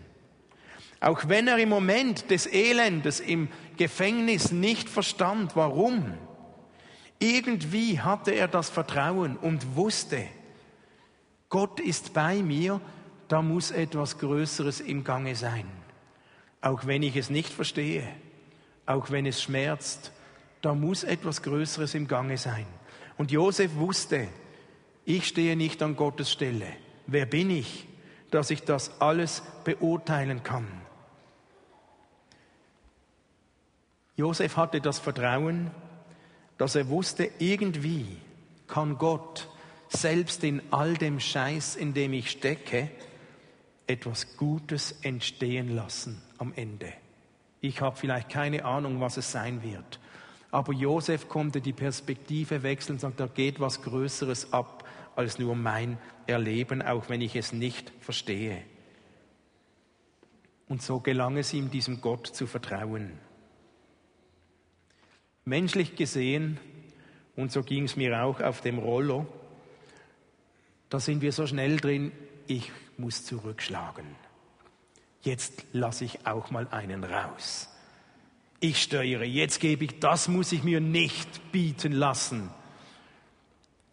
Auch 0.99 1.27
wenn 1.27 1.47
er 1.47 1.57
im 1.57 1.69
Moment 1.69 2.31
des 2.31 2.47
Elendes 2.47 3.19
im 3.19 3.49
Gefängnis 3.75 4.51
nicht 4.51 4.89
verstand, 4.89 5.55
warum, 5.55 6.13
irgendwie 7.19 7.99
hatte 7.99 8.31
er 8.31 8.47
das 8.47 8.69
Vertrauen 8.69 9.37
und 9.37 9.75
wusste, 9.75 10.27
Gott 11.49 11.79
ist 11.79 12.13
bei 12.13 12.41
mir, 12.41 12.81
da 13.27 13.41
muss 13.41 13.71
etwas 13.71 14.19
Größeres 14.19 14.79
im 14.79 15.03
Gange 15.03 15.35
sein. 15.35 15.65
Auch 16.61 16.85
wenn 16.85 17.03
ich 17.03 17.15
es 17.15 17.29
nicht 17.29 17.51
verstehe, 17.51 18.07
auch 18.85 19.11
wenn 19.11 19.25
es 19.25 19.41
schmerzt, 19.41 20.11
da 20.61 20.73
muss 20.73 21.03
etwas 21.03 21.41
Größeres 21.41 21.93
im 21.93 22.07
Gange 22.07 22.37
sein. 22.37 22.65
Und 23.17 23.31
Josef 23.31 23.75
wusste, 23.75 24.27
ich 25.05 25.27
stehe 25.27 25.55
nicht 25.55 25.81
an 25.81 25.95
Gottes 25.95 26.31
Stelle. 26.31 26.67
Wer 27.05 27.25
bin 27.25 27.49
ich, 27.49 27.87
dass 28.31 28.49
ich 28.49 28.63
das 28.63 28.99
alles 28.99 29.41
beurteilen 29.63 30.43
kann? 30.43 30.67
Josef 34.15 34.57
hatte 34.57 34.81
das 34.81 34.99
Vertrauen, 34.99 35.71
dass 36.57 36.75
er 36.75 36.89
wusste, 36.89 37.29
irgendwie 37.39 38.17
kann 38.67 38.97
Gott 38.97 39.47
selbst 39.89 40.43
in 40.43 40.61
all 40.71 40.95
dem 40.95 41.19
Scheiß, 41.19 41.75
in 41.75 41.93
dem 41.93 42.13
ich 42.13 42.31
stecke, 42.31 42.89
etwas 43.85 44.35
Gutes 44.37 44.99
entstehen 45.01 45.73
lassen 45.75 46.21
am 46.37 46.53
Ende. 46.55 46.91
Ich 47.61 47.81
habe 47.81 47.95
vielleicht 47.95 48.29
keine 48.29 48.65
Ahnung, 48.65 48.99
was 48.99 49.17
es 49.17 49.31
sein 49.31 49.63
wird. 49.63 49.99
Aber 50.51 50.73
Josef 50.73 51.27
konnte 51.27 51.61
die 51.61 51.73
Perspektive 51.73 52.63
wechseln 52.63 52.95
und 52.95 52.99
sagt, 52.99 53.19
da 53.19 53.27
geht 53.27 53.59
was 53.59 53.81
Größeres 53.81 54.53
ab 54.53 54.87
als 55.15 55.39
nur 55.39 55.55
mein 55.55 55.97
Erleben, 56.27 56.81
auch 56.81 57.09
wenn 57.09 57.21
ich 57.21 57.35
es 57.35 57.53
nicht 57.53 57.91
verstehe. 57.99 58.63
Und 60.67 60.81
so 60.81 60.99
gelang 60.99 61.37
es 61.37 61.53
ihm, 61.53 61.71
diesem 61.71 62.01
Gott 62.01 62.27
zu 62.27 62.45
vertrauen. 62.45 63.13
Menschlich 65.47 65.95
gesehen, 65.95 66.59
und 67.35 67.51
so 67.51 67.63
ging 67.63 67.85
es 67.85 67.95
mir 67.95 68.23
auch 68.23 68.41
auf 68.41 68.61
dem 68.61 68.79
Rollo, 68.79 69.25
da 70.89 70.99
sind 70.99 71.21
wir 71.21 71.31
so 71.31 71.47
schnell 71.47 71.77
drin, 71.77 72.11
ich 72.47 72.71
muss 72.97 73.25
zurückschlagen. 73.25 74.05
Jetzt 75.21 75.65
lasse 75.73 76.05
ich 76.05 76.25
auch 76.25 76.51
mal 76.51 76.67
einen 76.69 77.03
raus 77.03 77.69
ich 78.59 78.81
steuere, 78.81 79.23
jetzt 79.23 79.59
gebe 79.59 79.85
ich, 79.85 79.99
das 79.99 80.27
muss 80.27 80.51
ich 80.51 80.63
mir 80.63 80.79
nicht 80.79 81.51
bieten 81.51 81.91
lassen. 81.91 82.49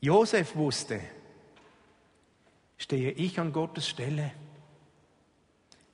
Josef 0.00 0.56
wusste, 0.56 1.00
stehe 2.78 3.10
ich 3.12 3.38
an 3.38 3.52
Gottes 3.52 3.88
Stelle, 3.88 4.32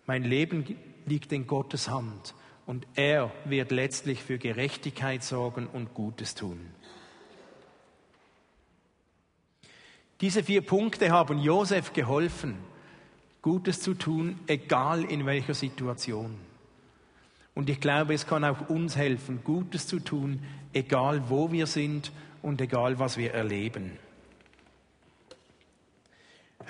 mein 0.06 0.24
Leben 0.24 0.76
liegt 1.06 1.32
in 1.32 1.46
Gottes 1.46 1.88
Hand 1.88 2.34
und 2.70 2.87
er 2.94 3.33
wird 3.46 3.72
letztlich 3.72 4.22
für 4.22 4.38
Gerechtigkeit 4.38 5.24
sorgen 5.24 5.66
und 5.66 5.92
Gutes 5.92 6.37
tun. 6.37 6.70
Diese 10.20 10.44
vier 10.44 10.61
Punkte 10.62 11.11
haben 11.11 11.40
Josef 11.40 11.92
geholfen, 11.92 12.54
Gutes 13.42 13.80
zu 13.80 13.94
tun, 13.94 14.38
egal 14.46 15.02
in 15.02 15.26
welcher 15.26 15.54
Situation. 15.54 16.37
Und 17.56 17.68
ich 17.68 17.80
glaube, 17.80 18.14
es 18.14 18.28
kann 18.28 18.44
auch 18.44 18.68
uns 18.68 18.94
helfen, 18.94 19.40
Gutes 19.42 19.88
zu 19.88 19.98
tun, 19.98 20.40
egal 20.72 21.28
wo 21.28 21.50
wir 21.50 21.66
sind 21.66 22.12
und 22.40 22.61
egal 22.61 23.00
was 23.00 23.16
wir 23.16 23.35
erleben. 23.35 23.98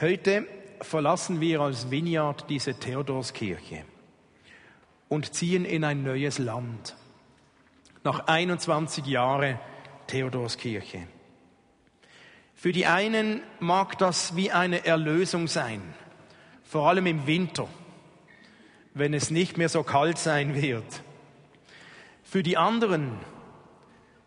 Heute 0.01 0.47
verlassen 0.81 1.43
wir 1.43 1.61
als 1.61 1.91
Vineyard 1.91 2.49
diese 2.49 2.73
Theodorskirche 2.73 3.85
und 5.11 5.35
ziehen 5.35 5.67
in 5.67 5.85
ein 5.85 6.03
neues 6.03 6.39
Land. 6.39 6.97
Nach 8.03 8.27
21 8.29 9.05
Jahren 9.05 9.59
Theodorskirche. 10.07 11.07
Für 12.55 12.73
die 12.73 12.87
einen 12.87 13.43
mag 13.59 13.99
das 13.99 14.35
wie 14.37 14.51
eine 14.51 14.87
Erlösung 14.87 15.49
sein, 15.49 15.83
vor 16.65 16.89
allem 16.89 17.05
im 17.05 17.27
Winter 17.27 17.69
wenn 18.95 19.15
es 19.15 19.31
nicht 19.31 19.57
mehr 19.57 19.69
so 19.69 19.83
kalt 19.83 20.19
sein 20.19 20.61
wird. 20.61 21.03
Für 22.23 22.43
die 22.43 22.57
anderen 22.57 23.19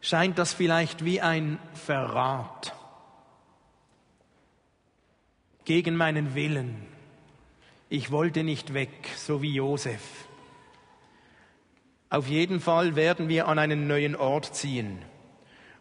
scheint 0.01 0.37
das 0.37 0.53
vielleicht 0.53 1.05
wie 1.05 1.21
ein 1.21 1.59
Verrat 1.73 2.75
gegen 5.65 5.95
meinen 5.95 6.35
Willen. 6.35 6.85
Ich 7.89 8.11
wollte 8.11 8.43
nicht 8.43 8.73
weg, 8.73 8.89
so 9.15 9.41
wie 9.41 9.53
Josef. 9.53 10.27
Auf 12.13 12.27
jeden 12.27 12.59
Fall 12.59 12.95
werden 12.95 13.27
wir 13.27 13.47
an 13.47 13.57
einen 13.57 13.87
neuen 13.87 14.15
Ort 14.15 14.53
ziehen. 14.53 14.99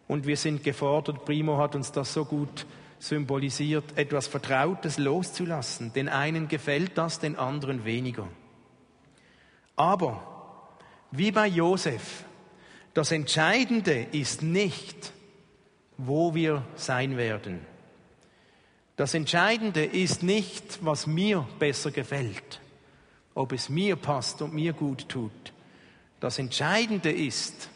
Und 0.08 0.26
wir 0.26 0.38
sind 0.38 0.64
gefordert, 0.64 1.26
Primo 1.26 1.58
hat 1.58 1.74
uns 1.74 1.92
das 1.92 2.14
so 2.14 2.24
gut 2.24 2.64
symbolisiert, 2.98 3.84
etwas 3.96 4.28
Vertrautes 4.28 4.96
loszulassen. 4.96 5.92
Den 5.92 6.08
einen 6.08 6.48
gefällt 6.48 6.96
das, 6.96 7.18
den 7.18 7.36
anderen 7.36 7.84
weniger. 7.84 8.26
Aber 9.76 10.22
wie 11.10 11.32
bei 11.32 11.46
Josef, 11.46 12.24
das 12.94 13.12
Entscheidende 13.12 14.06
ist 14.12 14.40
nicht, 14.40 15.12
wo 15.98 16.34
wir 16.34 16.64
sein 16.76 17.18
werden. 17.18 17.60
Das 18.96 19.12
Entscheidende 19.12 19.84
ist 19.84 20.22
nicht, 20.22 20.78
was 20.82 21.06
mir 21.06 21.46
besser 21.58 21.90
gefällt, 21.90 22.62
ob 23.34 23.52
es 23.52 23.68
mir 23.68 23.96
passt 23.96 24.40
und 24.40 24.54
mir 24.54 24.72
gut 24.72 25.10
tut. 25.10 25.52
Das 26.22 26.38
Entscheidende 26.38 27.10
ist, 27.10 27.68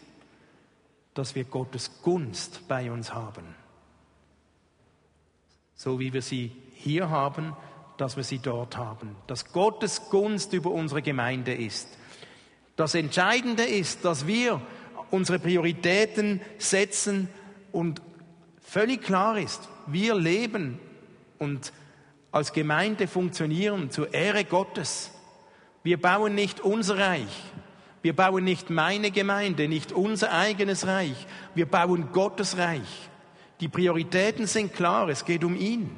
dass 1.15 1.35
wir 1.35 1.43
Gottes 1.43 2.01
Gunst 2.03 2.69
bei 2.69 2.93
uns 2.93 3.13
haben. 3.13 3.45
So 5.75 5.99
wie 5.99 6.13
wir 6.13 6.23
sie 6.23 6.53
hier 6.75 7.11
haben, 7.11 7.57
dass 7.97 8.17
wir 8.17 8.23
sie 8.23 8.39
dort 8.39 8.77
haben. 8.77 9.17
Dass 9.27 9.53
Gottes 9.53 10.11
Gunst 10.11 10.53
über 10.53 10.71
unsere 10.71 11.03
Gemeinde 11.03 11.55
ist. 11.55 11.89
Das 12.77 12.95
Entscheidende 12.95 13.65
ist, 13.65 14.05
dass 14.05 14.29
wir 14.29 14.63
unsere 15.11 15.41
Prioritäten 15.41 16.41
setzen 16.59 17.29
und 17.73 18.01
völlig 18.63 19.03
klar 19.03 19.39
ist, 19.39 19.69
wir 19.89 20.15
leben 20.15 20.79
und 21.41 21.73
als 22.31 22.53
Gemeinde 22.53 23.09
funktionieren 23.09 23.91
zur 23.91 24.15
Ehre 24.15 24.45
Gottes. 24.45 25.11
Wir 25.83 26.01
bauen 26.01 26.37
nicht 26.37 26.61
unser 26.61 26.97
Reich. 26.97 27.43
Wir 28.07 28.15
bauen 28.15 28.45
nicht 28.45 28.71
meine 28.71 29.11
Gemeinde, 29.11 29.67
nicht 29.67 29.91
unser 29.91 30.31
eigenes 30.31 30.87
Reich. 30.87 31.27
Wir 31.57 31.67
bauen 31.67 32.13
Gottes 32.13 32.57
Reich. 32.57 33.11
Die 33.59 33.67
Prioritäten 33.67 34.47
sind 34.47 34.73
klar. 34.73 35.09
Es 35.09 35.25
geht 35.25 35.43
um 35.43 35.57
ihn 35.57 35.91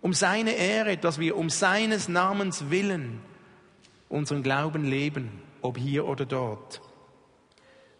um 0.00 0.14
seine 0.14 0.52
Ehre, 0.52 0.96
dass 0.96 1.18
wir 1.18 1.36
um 1.36 1.50
seines 1.50 2.08
Namens 2.08 2.70
willen 2.70 3.20
unseren 4.08 4.44
Glauben 4.44 4.84
leben, 4.84 5.42
ob 5.60 5.76
hier 5.76 6.06
oder 6.06 6.24
dort. 6.24 6.80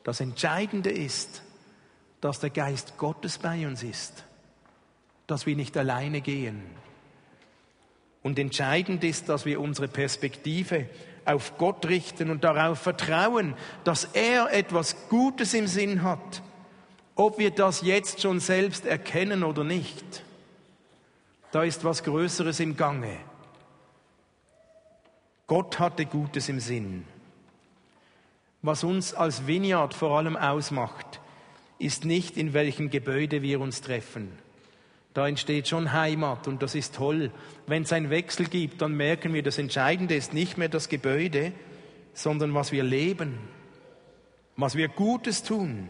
Das 0.05 0.21
Entscheidende 0.21 0.91
ist, 0.91 1.43
dass 2.21 2.39
der 2.39 2.51
Geist 2.51 2.99
Gottes 2.99 3.39
bei 3.39 3.67
uns 3.67 3.83
ist, 3.83 4.23
dass 5.27 5.45
wir 5.45 5.57
nicht 5.57 5.77
alleine 5.77 6.21
gehen. 6.21 6.63
Und 8.23 8.39
entscheidend 8.39 9.03
ist, 9.03 9.29
dass 9.29 9.45
wir 9.45 9.61
unsere 9.61 9.89
Perspektive 9.89 10.89
auf 11.25 11.59
Gott 11.59 11.87
richten 11.87 12.31
und 12.31 12.45
darauf 12.45 12.79
vertrauen, 12.79 13.55
dass 13.85 14.05
er 14.05 14.53
etwas 14.53 15.09
Gutes 15.09 15.55
im 15.55 15.67
Sinn 15.67 16.03
hat, 16.03 16.43
ob 17.15 17.39
wir 17.39 17.51
das 17.51 17.83
jetzt 17.83 18.21
schon 18.21 18.41
selbst 18.41 18.87
erkennen 18.87 19.45
oder 19.45 19.65
nicht. 19.65 20.25
Da 21.53 21.65
ist 21.65 21.85
was 21.85 22.03
Größeres 22.05 22.61
im 22.61 22.77
Gange. 22.77 23.17
Gott 25.47 25.79
hatte 25.79 26.07
Gutes 26.07 26.49
im 26.49 26.61
Sinn. 26.61 27.05
Was 28.63 28.85
uns 28.85 29.15
als 29.15 29.47
Vineyard 29.47 29.95
vor 29.95 30.17
allem 30.17 30.37
ausmacht, 30.37 31.21
ist 31.79 32.05
nicht, 32.05 32.37
in 32.37 32.53
welchem 32.53 32.91
Gebäude 32.91 33.43
wir 33.43 33.61
uns 33.61 33.81
treffen. 33.81 34.31
Da 35.13 35.27
entsteht 35.27 35.67
schon 35.67 35.93
Heimat 35.93 36.47
und 36.47 36.63
das 36.63 36.75
ist 36.75 36.95
toll. 36.95 37.33
Wenn 37.67 37.83
es 37.83 37.93
einen 37.93 38.11
Wechsel 38.11 38.47
gibt, 38.47 38.81
dann 38.81 38.97
merken 38.97 39.35
wir, 39.35 39.43
das 39.43 39.59
Entscheidende 39.59 40.15
ist 40.15 40.33
nicht 40.33 40.57
mehr 40.57 40.69
das 40.69 40.89
Gebäude, 40.89 41.53
sondern 42.15 42.55
was 42.55 42.71
wir 42.71 42.85
leben, 42.85 43.39
was 44.57 44.77
wir 44.77 44.89
Gutes 44.89 45.43
tun, 45.43 45.89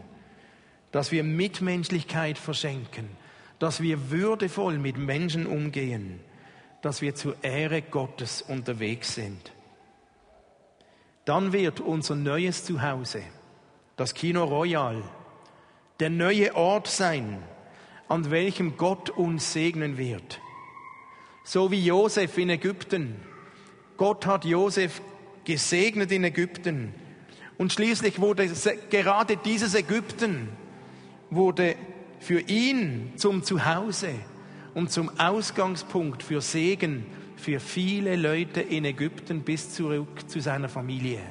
dass 0.91 1.11
wir 1.11 1.23
Mitmenschlichkeit 1.23 2.37
verschenken, 2.37 3.09
dass 3.59 3.81
wir 3.81 4.09
würdevoll 4.09 4.77
mit 4.77 4.97
Menschen 4.97 5.45
umgehen, 5.45 6.19
dass 6.81 7.01
wir 7.01 7.13
zur 7.13 7.35
Ehre 7.43 7.81
Gottes 7.81 8.41
unterwegs 8.41 9.13
sind. 9.15 9.51
Dann 11.25 11.53
wird 11.53 11.79
unser 11.79 12.15
neues 12.15 12.65
Zuhause, 12.65 13.21
das 13.95 14.15
Kino 14.15 14.43
Royal, 14.45 15.03
der 15.99 16.09
neue 16.09 16.55
Ort 16.55 16.87
sein, 16.87 17.43
an 18.11 18.29
welchem 18.29 18.75
Gott 18.75 19.09
uns 19.09 19.53
segnen 19.53 19.97
wird. 19.97 20.41
So 21.45 21.71
wie 21.71 21.83
Josef 21.83 22.37
in 22.37 22.49
Ägypten. 22.49 23.15
Gott 23.95 24.25
hat 24.25 24.43
Josef 24.43 25.01
gesegnet 25.45 26.11
in 26.11 26.25
Ägypten. 26.25 26.93
Und 27.57 27.71
schließlich 27.71 28.19
wurde 28.19 28.49
gerade 28.89 29.37
dieses 29.37 29.75
Ägypten 29.75 30.49
wurde 31.29 31.75
für 32.19 32.41
ihn 32.41 33.13
zum 33.15 33.43
Zuhause 33.43 34.09
und 34.73 34.91
zum 34.91 35.17
Ausgangspunkt 35.17 36.21
für 36.21 36.41
Segen 36.41 37.05
für 37.37 37.59
viele 37.59 38.17
Leute 38.17 38.59
in 38.59 38.83
Ägypten 38.83 39.41
bis 39.41 39.73
zurück 39.73 40.29
zu 40.29 40.41
seiner 40.41 40.69
Familie, 40.69 41.21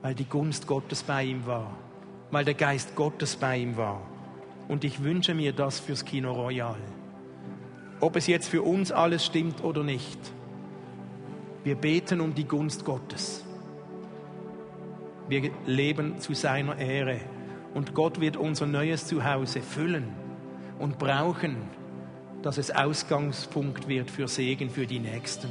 weil 0.00 0.14
die 0.14 0.24
Gunst 0.24 0.66
Gottes 0.66 1.02
bei 1.02 1.24
ihm 1.24 1.46
war, 1.46 1.76
weil 2.30 2.44
der 2.44 2.54
Geist 2.54 2.96
Gottes 2.96 3.36
bei 3.36 3.58
ihm 3.58 3.76
war. 3.76 4.11
Und 4.72 4.84
ich 4.84 5.04
wünsche 5.04 5.34
mir 5.34 5.52
das 5.52 5.80
fürs 5.80 6.02
Kino 6.02 6.32
Royal. 6.32 6.78
Ob 8.00 8.16
es 8.16 8.26
jetzt 8.26 8.48
für 8.48 8.62
uns 8.62 8.90
alles 8.90 9.22
stimmt 9.22 9.62
oder 9.62 9.84
nicht. 9.84 10.18
Wir 11.62 11.74
beten 11.74 12.22
um 12.22 12.34
die 12.34 12.44
Gunst 12.44 12.86
Gottes. 12.86 13.44
Wir 15.28 15.50
leben 15.66 16.20
zu 16.20 16.32
seiner 16.32 16.78
Ehre. 16.78 17.20
Und 17.74 17.92
Gott 17.92 18.18
wird 18.18 18.38
unser 18.38 18.64
neues 18.64 19.06
Zuhause 19.06 19.60
füllen 19.60 20.08
und 20.78 20.98
brauchen, 20.98 21.56
dass 22.40 22.56
es 22.56 22.70
Ausgangspunkt 22.70 23.88
wird 23.88 24.10
für 24.10 24.26
Segen 24.26 24.70
für 24.70 24.86
die 24.86 25.00
Nächsten. 25.00 25.50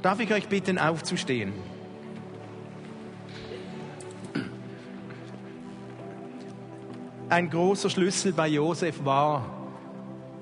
Darf 0.00 0.20
ich 0.20 0.32
euch 0.32 0.46
bitten, 0.46 0.78
aufzustehen? 0.78 1.52
Ein 7.32 7.48
großer 7.48 7.88
Schlüssel 7.88 8.34
bei 8.34 8.46
Josef 8.46 9.06
war, 9.06 9.46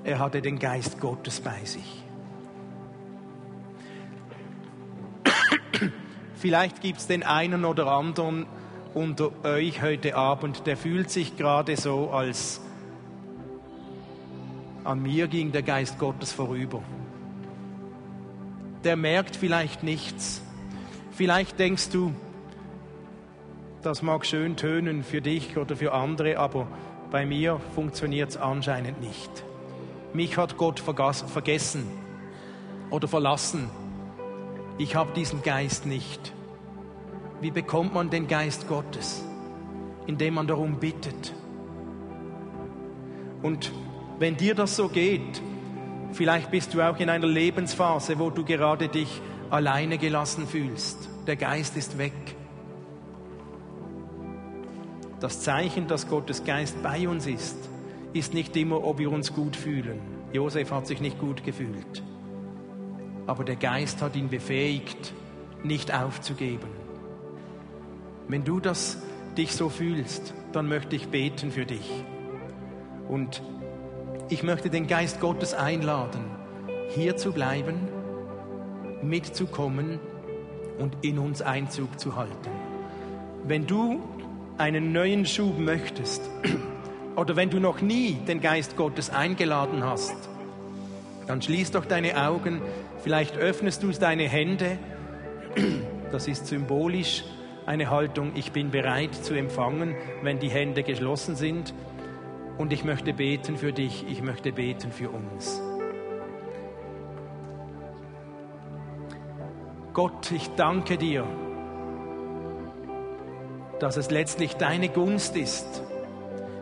er 0.03 0.19
hatte 0.19 0.41
den 0.41 0.59
Geist 0.59 0.99
Gottes 0.99 1.39
bei 1.39 1.63
sich. 1.63 2.03
Vielleicht 6.35 6.81
gibt 6.81 6.99
es 6.99 7.07
den 7.07 7.23
einen 7.23 7.63
oder 7.63 7.87
anderen 7.87 8.45
unter 8.93 9.31
euch 9.45 9.81
heute 9.81 10.17
Abend, 10.17 10.67
der 10.67 10.75
fühlt 10.75 11.09
sich 11.09 11.37
gerade 11.37 11.77
so, 11.77 12.09
als 12.09 12.59
an 14.83 15.01
mir 15.01 15.29
ging 15.29 15.53
der 15.53 15.63
Geist 15.63 15.97
Gottes 15.97 16.33
vorüber. 16.33 16.83
Der 18.83 18.97
merkt 18.97 19.37
vielleicht 19.37 19.81
nichts. 19.81 20.41
Vielleicht 21.11 21.57
denkst 21.57 21.87
du, 21.91 22.13
das 23.81 24.01
mag 24.01 24.25
schön 24.25 24.55
tönen 24.55 25.03
für 25.03 25.21
dich 25.21 25.57
oder 25.57 25.75
für 25.75 25.93
andere, 25.93 26.37
aber 26.37 26.67
bei 27.09 27.25
mir 27.25 27.59
funktioniert 27.75 28.29
es 28.29 28.37
anscheinend 28.37 29.01
nicht. 29.01 29.43
Mich 30.13 30.37
hat 30.37 30.57
Gott 30.57 30.79
vergessen 30.79 31.87
oder 32.89 33.07
verlassen. 33.07 33.69
Ich 34.77 34.95
habe 34.95 35.13
diesen 35.13 35.41
Geist 35.41 35.85
nicht. 35.85 36.33
Wie 37.39 37.51
bekommt 37.51 37.93
man 37.93 38.09
den 38.09 38.27
Geist 38.27 38.67
Gottes? 38.67 39.23
Indem 40.05 40.35
man 40.35 40.47
darum 40.47 40.79
bittet. 40.79 41.33
Und 43.41 43.71
wenn 44.19 44.37
dir 44.37 44.53
das 44.53 44.75
so 44.75 44.89
geht, 44.89 45.41
vielleicht 46.11 46.51
bist 46.51 46.73
du 46.73 46.81
auch 46.81 46.99
in 46.99 47.09
einer 47.09 47.27
Lebensphase, 47.27 48.19
wo 48.19 48.29
du 48.29 48.45
gerade 48.45 48.87
dich 48.89 49.21
alleine 49.49 49.97
gelassen 49.97 50.47
fühlst. 50.47 51.09
Der 51.25 51.35
Geist 51.35 51.75
ist 51.77 51.97
weg 51.97 52.13
das 55.21 55.41
Zeichen, 55.41 55.87
dass 55.87 56.09
Gottes 56.09 56.43
Geist 56.43 56.81
bei 56.81 57.07
uns 57.07 57.27
ist, 57.27 57.69
ist 58.11 58.33
nicht 58.33 58.57
immer, 58.57 58.83
ob 58.83 58.97
wir 58.97 59.11
uns 59.11 59.33
gut 59.33 59.55
fühlen. 59.55 59.99
Josef 60.33 60.71
hat 60.71 60.87
sich 60.87 60.99
nicht 60.99 61.19
gut 61.19 61.43
gefühlt. 61.43 62.03
Aber 63.27 63.43
der 63.43 63.55
Geist 63.55 64.01
hat 64.01 64.15
ihn 64.15 64.29
befähigt, 64.29 65.13
nicht 65.63 65.93
aufzugeben. 65.93 66.69
Wenn 68.27 68.43
du 68.43 68.59
das 68.59 68.97
dich 69.37 69.53
so 69.53 69.69
fühlst, 69.69 70.33
dann 70.53 70.67
möchte 70.67 70.95
ich 70.95 71.07
beten 71.09 71.51
für 71.51 71.65
dich. 71.65 71.89
Und 73.07 73.43
ich 74.29 74.41
möchte 74.41 74.69
den 74.69 74.87
Geist 74.87 75.19
Gottes 75.19 75.53
einladen, 75.53 76.25
hier 76.89 77.15
zu 77.15 77.31
bleiben, 77.31 77.87
mitzukommen 79.03 79.99
und 80.79 80.97
in 81.03 81.19
uns 81.19 81.41
Einzug 81.41 81.99
zu 81.99 82.15
halten. 82.15 82.49
Wenn 83.45 83.67
du 83.67 84.01
einen 84.61 84.91
neuen 84.91 85.25
Schub 85.25 85.57
möchtest 85.57 86.21
oder 87.15 87.35
wenn 87.35 87.49
du 87.49 87.59
noch 87.59 87.81
nie 87.81 88.13
den 88.27 88.41
Geist 88.41 88.77
Gottes 88.77 89.09
eingeladen 89.09 89.83
hast, 89.83 90.29
dann 91.25 91.41
schließ 91.41 91.71
doch 91.71 91.85
deine 91.85 92.27
Augen, 92.27 92.61
vielleicht 93.03 93.37
öffnest 93.37 93.81
du 93.81 93.89
deine 93.89 94.29
Hände, 94.29 94.77
das 96.11 96.27
ist 96.27 96.45
symbolisch 96.45 97.23
eine 97.65 97.89
Haltung, 97.89 98.33
ich 98.35 98.51
bin 98.51 98.69
bereit 98.69 99.15
zu 99.15 99.33
empfangen, 99.33 99.95
wenn 100.21 100.37
die 100.37 100.49
Hände 100.49 100.83
geschlossen 100.83 101.35
sind 101.35 101.73
und 102.59 102.71
ich 102.71 102.83
möchte 102.83 103.13
beten 103.13 103.57
für 103.57 103.73
dich, 103.73 104.05
ich 104.07 104.21
möchte 104.21 104.51
beten 104.51 104.91
für 104.91 105.09
uns. 105.09 105.59
Gott, 109.93 110.31
ich 110.31 110.49
danke 110.55 110.99
dir 110.99 111.25
dass 113.81 113.97
es 113.97 114.11
letztlich 114.11 114.57
deine 114.57 114.89
Gunst 114.89 115.35
ist, 115.35 115.81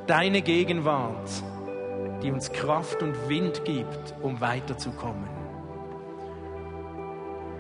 deine 0.08 0.42
Gegenwart, 0.42 1.30
die 2.24 2.32
uns 2.32 2.50
Kraft 2.54 3.04
und 3.04 3.28
Wind 3.28 3.66
gibt, 3.66 4.16
um 4.22 4.40
weiterzukommen. 4.40 5.28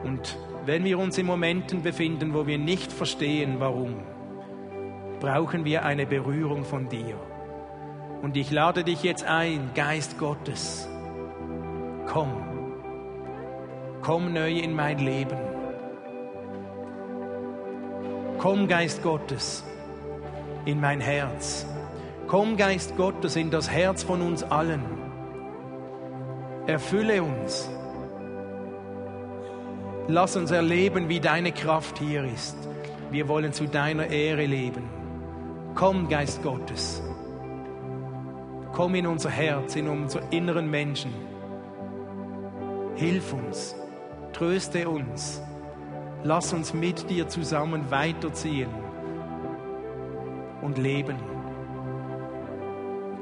Und 0.05 0.37
wenn 0.65 0.85
wir 0.85 0.97
uns 0.97 1.17
in 1.17 1.25
Momenten 1.25 1.83
befinden, 1.83 2.33
wo 2.33 2.47
wir 2.47 2.57
nicht 2.57 2.89
verstehen, 2.89 3.55
warum, 3.59 3.95
brauchen 5.19 5.65
wir 5.65 5.83
eine 5.83 6.05
Berührung 6.05 6.63
von 6.63 6.87
dir. 6.87 7.19
Und 8.21 8.37
ich 8.37 8.51
lade 8.51 8.85
dich 8.85 9.03
jetzt 9.03 9.25
ein, 9.25 9.71
Geist 9.75 10.17
Gottes, 10.17 10.87
komm, 12.07 12.31
komm 14.01 14.31
neu 14.31 14.57
in 14.57 14.73
mein 14.73 14.99
Leben. 14.99 15.48
Komm, 18.39 18.69
Geist 18.69 19.03
Gottes, 19.03 19.65
in 20.63 20.79
mein 20.79 21.01
Herz. 21.01 21.65
Komm, 22.27 22.55
Geist 22.55 22.95
Gottes, 22.95 23.35
in 23.35 23.51
das 23.51 23.69
Herz 23.69 24.03
von 24.03 24.21
uns 24.21 24.43
allen. 24.43 24.81
Erfülle 26.65 27.21
uns. 27.21 27.69
Lass 30.07 30.37
uns 30.37 30.51
erleben, 30.51 31.09
wie 31.09 31.19
deine 31.19 31.51
Kraft 31.51 31.99
hier 31.99 32.23
ist. 32.23 32.55
Wir 33.11 33.27
wollen 33.27 33.51
zu 33.51 33.67
deiner 33.67 34.07
Ehre 34.07 34.45
leben. 34.45 34.83
Komm, 35.75 36.07
Geist 36.07 36.41
Gottes. 36.41 37.03
Komm 38.71 38.95
in 38.95 39.05
unser 39.05 39.31
Herz, 39.31 39.75
in 39.75 39.89
unsere 39.89 40.23
inneren 40.29 40.71
Menschen. 40.71 41.13
Hilf 42.95 43.33
uns. 43.33 43.75
Tröste 44.31 44.87
uns. 44.87 45.41
Lass 46.23 46.51
uns 46.51 46.73
mit 46.73 47.09
dir 47.09 47.29
zusammen 47.29 47.89
weiterziehen 47.89 48.69
und 50.61 50.77
leben. 50.77 51.15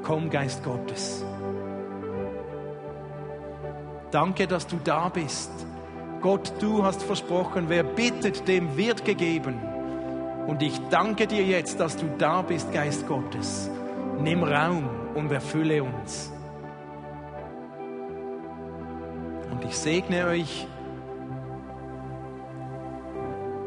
Komm, 0.02 0.30
Geist 0.30 0.64
Gottes. 0.64 1.24
Danke, 4.10 4.46
dass 4.46 4.66
du 4.66 4.78
da 4.82 5.08
bist. 5.08 5.50
Gott, 6.20 6.52
du 6.60 6.82
hast 6.82 7.02
versprochen, 7.02 7.66
wer 7.68 7.84
bittet, 7.84 8.48
dem 8.48 8.76
wird 8.76 9.04
gegeben. 9.04 9.54
Und 10.48 10.62
ich 10.62 10.80
danke 10.88 11.26
dir 11.26 11.44
jetzt, 11.44 11.78
dass 11.78 11.96
du 11.96 12.06
da 12.18 12.42
bist, 12.42 12.72
Geist 12.72 13.06
Gottes. 13.06 13.70
Nimm 14.20 14.42
Raum 14.42 14.88
und 15.14 15.30
erfülle 15.30 15.84
uns. 15.84 16.32
Und 19.52 19.64
ich 19.64 19.76
segne 19.76 20.26
euch 20.26 20.66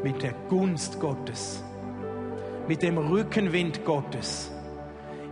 mit 0.02 0.22
der 0.22 0.32
Gunst 0.48 1.00
Gottes, 1.00 1.62
mit 2.68 2.82
dem 2.82 2.98
Rückenwind 2.98 3.84
Gottes. 3.84 4.50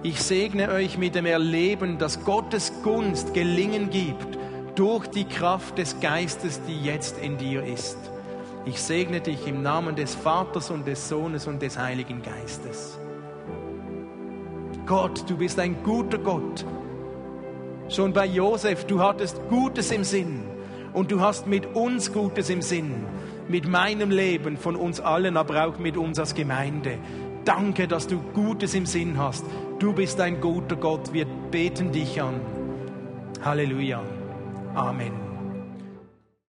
Ich 0.03 0.23
segne 0.23 0.71
euch 0.71 0.97
mit 0.97 1.14
dem 1.14 1.27
Erleben, 1.27 1.99
dass 1.99 2.25
Gottes 2.25 2.73
Gunst 2.83 3.35
Gelingen 3.35 3.91
gibt 3.91 4.39
durch 4.77 5.07
die 5.09 5.25
Kraft 5.25 5.79
des 5.79 6.01
Geistes, 6.01 6.61
die 6.66 6.81
jetzt 6.81 7.18
in 7.18 7.37
dir 7.37 7.64
ist. 7.64 7.99
Ich 8.64 8.81
segne 8.81 9.21
dich 9.21 9.47
im 9.47 9.62
Namen 9.62 9.97
des 9.97 10.14
Vaters 10.14 10.71
und 10.71 10.87
des 10.87 11.09
Sohnes 11.09 11.47
und 11.47 11.61
des 11.61 11.79
Heiligen 11.79 12.23
Geistes. 12.23 12.99
Gott, 14.87 15.29
du 15.29 15.37
bist 15.37 15.59
ein 15.59 15.83
guter 15.83 16.18
Gott. 16.18 16.64
Schon 17.89 18.12
bei 18.12 18.27
Josef, 18.27 18.85
du 18.87 19.03
hattest 19.03 19.41
Gutes 19.49 19.91
im 19.91 20.05
Sinn 20.05 20.43
und 20.93 21.11
du 21.11 21.21
hast 21.21 21.47
mit 21.47 21.75
uns 21.75 22.12
Gutes 22.12 22.51
im 22.51 22.62
Sinn, 22.62 23.05
mit 23.51 23.68
meinem 23.68 24.11
Leben, 24.11 24.57
von 24.57 24.76
uns 24.76 25.01
allen, 25.01 25.36
aber 25.36 25.66
auch 25.66 25.78
mit 25.78 25.96
uns 25.96 26.18
als 26.18 26.34
Gemeinde. 26.34 26.98
Danke, 27.44 27.88
dass 27.88 28.07
du 28.07 28.20
Gutes 28.32 28.74
im 28.74 28.86
Sinn 28.86 29.18
hast. 29.18 29.44
Du 29.78 29.92
bist 29.92 30.20
ein 30.20 30.40
guter 30.40 30.76
Gott. 30.76 31.12
Wir 31.12 31.26
beten 31.51 31.90
dich 31.90 32.22
an. 32.22 32.40
Halleluja. 33.42 34.03
Amen. 34.74 35.30